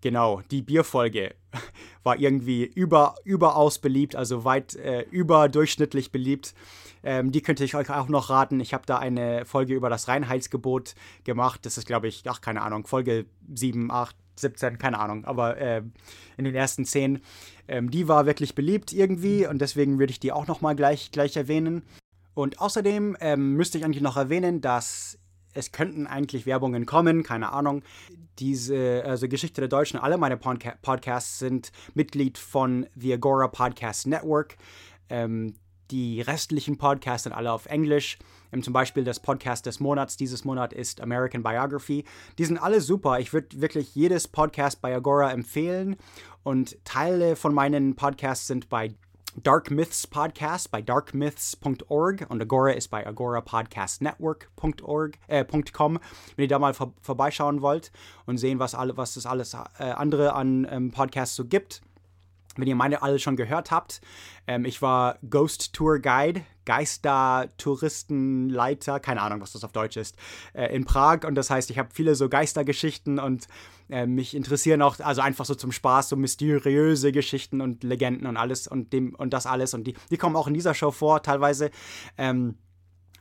Genau, 0.00 0.42
die 0.50 0.62
Bierfolge 0.62 1.34
war 2.04 2.18
irgendwie 2.18 2.64
über, 2.64 3.16
überaus 3.24 3.78
beliebt, 3.78 4.14
also 4.14 4.44
weit 4.44 4.76
äh, 4.76 5.02
überdurchschnittlich 5.10 6.12
beliebt. 6.12 6.54
Ähm, 7.02 7.32
die 7.32 7.40
könnte 7.40 7.64
ich 7.64 7.74
euch 7.74 7.90
auch 7.90 8.08
noch 8.08 8.30
raten. 8.30 8.60
Ich 8.60 8.74
habe 8.74 8.84
da 8.86 8.98
eine 8.98 9.44
Folge 9.44 9.74
über 9.74 9.88
das 9.90 10.08
Reinheitsgebot 10.08 10.94
gemacht. 11.24 11.64
Das 11.64 11.78
ist, 11.78 11.86
glaube 11.86 12.08
ich, 12.08 12.22
ach, 12.26 12.40
keine 12.40 12.62
Ahnung, 12.62 12.86
Folge 12.86 13.26
7, 13.52 13.90
8, 13.90 14.16
17, 14.36 14.78
keine 14.78 14.98
Ahnung, 14.98 15.24
aber 15.24 15.58
äh, 15.58 15.82
in 16.36 16.44
den 16.44 16.54
ersten 16.54 16.84
10. 16.84 17.20
Ähm, 17.66 17.90
die 17.90 18.08
war 18.08 18.26
wirklich 18.26 18.54
beliebt 18.54 18.92
irgendwie 18.92 19.46
und 19.46 19.60
deswegen 19.60 19.98
würde 19.98 20.12
ich 20.12 20.20
die 20.20 20.32
auch 20.32 20.46
nochmal 20.46 20.76
gleich, 20.76 21.10
gleich 21.10 21.36
erwähnen. 21.36 21.82
Und 22.34 22.60
außerdem 22.60 23.16
ähm, 23.20 23.54
müsste 23.54 23.78
ich 23.78 23.84
eigentlich 23.84 24.02
noch 24.02 24.16
erwähnen, 24.16 24.60
dass 24.60 25.18
es 25.58 25.72
könnten 25.72 26.06
eigentlich 26.06 26.46
Werbungen 26.46 26.86
kommen, 26.86 27.24
keine 27.24 27.52
Ahnung. 27.52 27.82
Diese, 28.38 29.02
also 29.04 29.28
Geschichte 29.28 29.60
der 29.60 29.68
Deutschen, 29.68 29.98
alle 29.98 30.16
meine 30.16 30.36
Podca 30.36 30.74
Podcasts 30.80 31.40
sind 31.40 31.72
Mitglied 31.94 32.38
von 32.38 32.86
The 32.94 33.14
Agora 33.14 33.48
Podcast 33.48 34.06
Network. 34.06 34.56
Ähm, 35.08 35.54
die 35.90 36.20
restlichen 36.20 36.78
Podcasts 36.78 37.24
sind 37.24 37.32
alle 37.32 37.50
auf 37.50 37.66
Englisch. 37.66 38.18
Ähm, 38.52 38.62
zum 38.62 38.72
Beispiel 38.72 39.02
das 39.02 39.20
Podcast 39.20 39.66
des 39.66 39.80
Monats 39.80 40.16
dieses 40.16 40.44
Monat 40.44 40.72
ist 40.72 41.00
American 41.00 41.42
Biography. 41.42 42.04
Die 42.38 42.44
sind 42.44 42.58
alle 42.58 42.80
super. 42.80 43.18
Ich 43.18 43.32
würde 43.32 43.60
wirklich 43.60 43.94
jedes 43.96 44.28
Podcast 44.28 44.80
bei 44.80 44.94
Agora 44.94 45.32
empfehlen. 45.32 45.96
Und 46.44 46.78
Teile 46.84 47.34
von 47.34 47.52
meinen 47.52 47.96
Podcasts 47.96 48.46
sind 48.46 48.68
bei 48.68 48.94
Dark 49.42 49.70
Myths 49.70 50.06
Podcast 50.06 50.70
bei 50.70 50.82
darkmyths.org 50.82 52.26
und 52.28 52.42
Agora 52.42 52.72
ist 52.72 52.88
bei 52.88 53.06
agorapodcastnetwork.org 53.06 55.18
äh, 55.26 55.46
wenn 55.50 55.98
ihr 56.36 56.48
da 56.48 56.58
mal 56.58 56.74
vor, 56.74 56.92
vorbeischauen 57.00 57.62
wollt 57.62 57.90
und 58.26 58.36
sehen, 58.38 58.58
was, 58.58 58.74
alle, 58.74 58.96
was 58.96 59.14
es 59.16 59.26
alles 59.26 59.54
äh, 59.54 59.60
andere 59.78 60.34
an 60.34 60.66
ähm, 60.70 60.90
Podcasts 60.90 61.36
so 61.36 61.44
gibt. 61.44 61.82
Wenn 62.56 62.68
ihr 62.68 62.74
meine 62.74 63.02
alle 63.02 63.18
schon 63.18 63.36
gehört 63.36 63.70
habt, 63.70 64.00
ähm, 64.46 64.64
ich 64.64 64.80
war 64.82 65.18
Ghost 65.28 65.74
Tour 65.74 65.98
Guide, 66.00 66.40
Geister, 66.68 67.48
Touristenleiter, 67.56 69.00
keine 69.00 69.22
Ahnung, 69.22 69.40
was 69.40 69.52
das 69.52 69.64
auf 69.64 69.72
Deutsch 69.72 69.96
ist, 69.96 70.16
äh, 70.52 70.66
in 70.76 70.84
Prag 70.84 71.24
und 71.26 71.34
das 71.34 71.48
heißt, 71.48 71.70
ich 71.70 71.78
habe 71.78 71.88
viele 71.94 72.14
so 72.14 72.28
Geistergeschichten 72.28 73.18
und 73.18 73.48
äh, 73.88 74.04
mich 74.04 74.36
interessieren 74.36 74.82
auch, 74.82 75.00
also 75.00 75.22
einfach 75.22 75.46
so 75.46 75.54
zum 75.54 75.72
Spaß, 75.72 76.10
so 76.10 76.16
mysteriöse 76.16 77.10
Geschichten 77.10 77.62
und 77.62 77.84
Legenden 77.84 78.26
und 78.26 78.36
alles 78.36 78.68
und 78.68 78.92
dem 78.92 79.14
und 79.14 79.32
das 79.32 79.46
alles. 79.46 79.72
Und 79.72 79.86
die, 79.86 79.94
die 80.10 80.18
kommen 80.18 80.36
auch 80.36 80.46
in 80.46 80.52
dieser 80.52 80.74
Show 80.74 80.90
vor, 80.90 81.22
teilweise. 81.22 81.70
Ähm, 82.18 82.58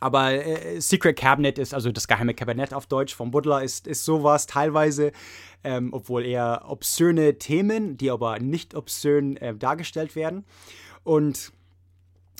aber 0.02 0.34
äh, 0.34 0.82
Secret 0.82 1.18
Cabinet 1.18 1.58
ist, 1.58 1.74
also 1.74 1.90
das 1.94 2.10
geheime 2.10 2.34
Kabinett 2.34 2.74
auf 2.74 2.86
Deutsch 2.86 3.16
vom 3.16 3.32
Butler, 3.32 3.64
ist, 3.64 3.88
ist 3.88 4.04
sowas 4.04 4.46
teilweise, 4.46 5.14
ähm, 5.64 5.94
obwohl 5.94 6.26
eher 6.26 6.66
obszöne 6.68 7.38
Themen, 7.38 7.98
die 7.98 8.12
aber 8.12 8.40
nicht 8.40 8.76
obszön 8.76 9.38
äh, 9.38 9.56
dargestellt 9.56 10.18
werden. 10.18 10.44
Und 11.06 11.54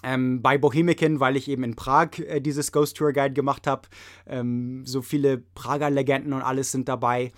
ähm, 0.04 0.42
bei 0.42 0.58
Bohemican, 0.58 1.20
weil 1.20 1.36
ich 1.36 1.48
eben 1.50 1.64
in 1.64 1.76
Prag 1.76 2.20
äh, 2.20 2.40
dieses 2.40 2.72
Ghost 2.72 2.98
Tour 2.98 3.14
Guide 3.14 3.34
gemacht 3.34 3.68
habe, 3.68 3.88
ähm, 4.28 4.86
so 4.86 5.02
viele 5.02 5.40
Prager 5.40 5.90
Legenden 5.90 6.34
und 6.34 6.42
alles 6.42 6.72
sind 6.72 6.88
dabei. 6.88 7.32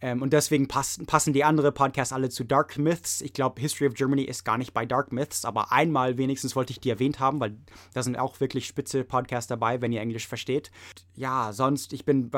Ähm, 0.00 0.22
und 0.22 0.32
deswegen 0.32 0.68
passen, 0.68 1.06
passen 1.06 1.32
die 1.32 1.44
anderen 1.44 1.72
Podcasts 1.72 2.12
alle 2.12 2.28
zu 2.28 2.44
Dark 2.44 2.78
Myths. 2.78 3.20
Ich 3.20 3.32
glaube, 3.32 3.60
History 3.60 3.88
of 3.88 3.94
Germany 3.94 4.22
ist 4.22 4.44
gar 4.44 4.58
nicht 4.58 4.74
bei 4.74 4.84
Dark 4.86 5.12
Myths, 5.12 5.44
aber 5.44 5.72
einmal 5.72 6.18
wenigstens 6.18 6.56
wollte 6.56 6.72
ich 6.72 6.80
die 6.80 6.90
erwähnt 6.90 7.20
haben, 7.20 7.40
weil 7.40 7.56
da 7.94 8.02
sind 8.02 8.18
auch 8.18 8.40
wirklich 8.40 8.66
spitze 8.66 9.04
Podcasts 9.04 9.48
dabei, 9.48 9.80
wenn 9.80 9.92
ihr 9.92 10.00
Englisch 10.00 10.26
versteht. 10.26 10.70
Ja, 11.14 11.52
sonst, 11.52 11.92
ich 11.92 12.04
bin 12.04 12.30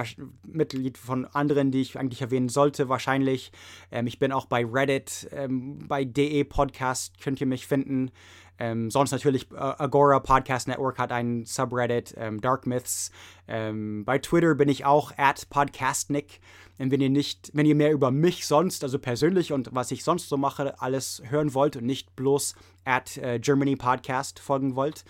Mitglied 0.46 0.98
von 0.98 1.24
anderen, 1.24 1.70
die 1.70 1.80
ich 1.80 1.98
eigentlich 1.98 2.22
erwähnen 2.22 2.48
sollte, 2.48 2.88
wahrscheinlich. 2.88 3.52
Ähm, 3.90 4.06
ich 4.06 4.18
bin 4.18 4.32
auch 4.32 4.46
bei 4.46 4.64
Reddit, 4.64 5.28
ähm, 5.32 5.78
bei 5.88 6.04
DE 6.04 6.44
Podcast 6.44 7.20
könnt 7.20 7.40
ihr 7.40 7.46
mich 7.46 7.66
finden. 7.66 8.10
Ähm, 8.58 8.90
sonst 8.90 9.10
natürlich 9.10 9.50
äh, 9.52 9.56
Agora 9.56 10.20
Podcast 10.20 10.68
Network 10.68 10.98
hat 10.98 11.12
einen 11.12 11.44
Subreddit, 11.44 12.14
ähm, 12.16 12.40
Dark 12.40 12.66
Myths. 12.66 13.10
Ähm, 13.48 14.04
bei 14.04 14.18
Twitter 14.18 14.54
bin 14.54 14.68
ich 14.68 14.84
auch 14.84 15.12
at 15.16 15.48
Podcastnick. 15.50 16.40
Und 16.78 16.90
wenn 16.90 17.00
ihr 17.00 17.10
nicht, 17.10 17.50
wenn 17.54 17.66
ihr 17.66 17.74
mehr 17.74 17.92
über 17.92 18.10
mich 18.10 18.46
sonst, 18.46 18.84
also 18.84 18.98
persönlich 18.98 19.52
und 19.52 19.70
was 19.72 19.90
ich 19.90 20.04
sonst 20.04 20.28
so 20.28 20.36
mache, 20.36 20.80
alles 20.80 21.22
hören 21.24 21.54
wollt 21.54 21.76
und 21.76 21.86
nicht 21.86 22.14
bloß 22.16 22.54
at 22.84 23.16
äh, 23.16 23.38
Germany 23.38 23.76
Podcast 23.76 24.38
folgen 24.38 24.76
wollt, 24.76 25.04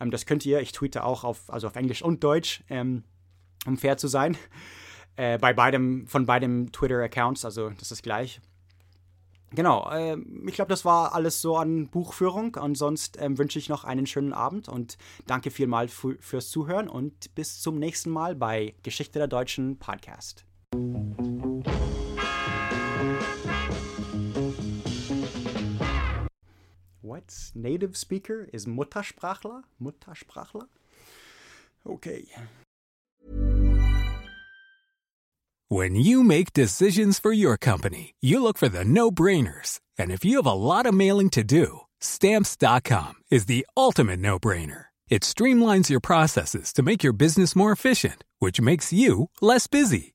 ähm, 0.00 0.10
das 0.10 0.26
könnt 0.26 0.46
ihr. 0.46 0.60
Ich 0.60 0.72
tweete 0.72 1.04
auch 1.04 1.24
auf, 1.24 1.50
also 1.52 1.66
auf 1.66 1.76
Englisch 1.76 2.02
und 2.02 2.22
Deutsch, 2.22 2.62
ähm, 2.68 3.04
um 3.66 3.76
fair 3.76 3.96
zu 3.96 4.08
sein. 4.08 4.36
Äh, 5.16 5.38
bei 5.38 5.52
beidem, 5.52 6.06
von 6.06 6.26
beiden 6.26 6.70
Twitter-Accounts, 6.70 7.44
also 7.44 7.70
das 7.70 7.90
ist 7.90 8.04
gleich. 8.04 8.40
Genau, 9.50 9.90
äh, 9.90 10.16
ich 10.46 10.54
glaube, 10.54 10.68
das 10.68 10.84
war 10.84 11.14
alles 11.14 11.40
so 11.40 11.56
an 11.56 11.88
Buchführung. 11.88 12.54
Und 12.56 12.76
sonst 12.76 13.16
ähm, 13.20 13.38
wünsche 13.38 13.58
ich 13.58 13.68
noch 13.68 13.84
einen 13.84 14.06
schönen 14.06 14.32
Abend 14.32 14.68
und 14.68 14.98
danke 15.26 15.50
vielmals 15.50 15.92
fürs 16.20 16.50
Zuhören 16.50 16.88
und 16.88 17.34
bis 17.34 17.60
zum 17.60 17.78
nächsten 17.78 18.10
Mal 18.10 18.34
bei 18.34 18.74
Geschichte 18.82 19.18
der 19.18 19.28
Deutschen 19.28 19.78
Podcast. 19.78 20.47
What's 27.00 27.52
native 27.54 27.96
speaker 27.96 28.48
is 28.52 28.66
Muttersprachler? 28.66 29.62
Muttersprachler? 29.82 30.68
Okay. 31.88 32.26
When 35.68 35.94
you 35.94 36.22
make 36.22 36.52
decisions 36.52 37.18
for 37.18 37.32
your 37.32 37.56
company, 37.56 38.14
you 38.20 38.42
look 38.42 38.58
for 38.58 38.68
the 38.68 38.84
no-brainers. 38.84 39.80
And 39.96 40.10
if 40.10 40.24
you 40.24 40.36
have 40.36 40.46
a 40.46 40.52
lot 40.52 40.86
of 40.86 40.94
mailing 40.94 41.30
to 41.30 41.42
do, 41.42 41.80
stamps.com 42.00 43.14
is 43.30 43.46
the 43.46 43.66
ultimate 43.76 44.20
no-brainer. 44.20 44.84
It 45.08 45.22
streamlines 45.22 45.88
your 45.88 46.00
processes 46.00 46.72
to 46.74 46.82
make 46.82 47.02
your 47.02 47.14
business 47.14 47.56
more 47.56 47.72
efficient, 47.72 48.22
which 48.38 48.60
makes 48.60 48.92
you 48.92 49.30
less 49.40 49.66
busy. 49.66 50.14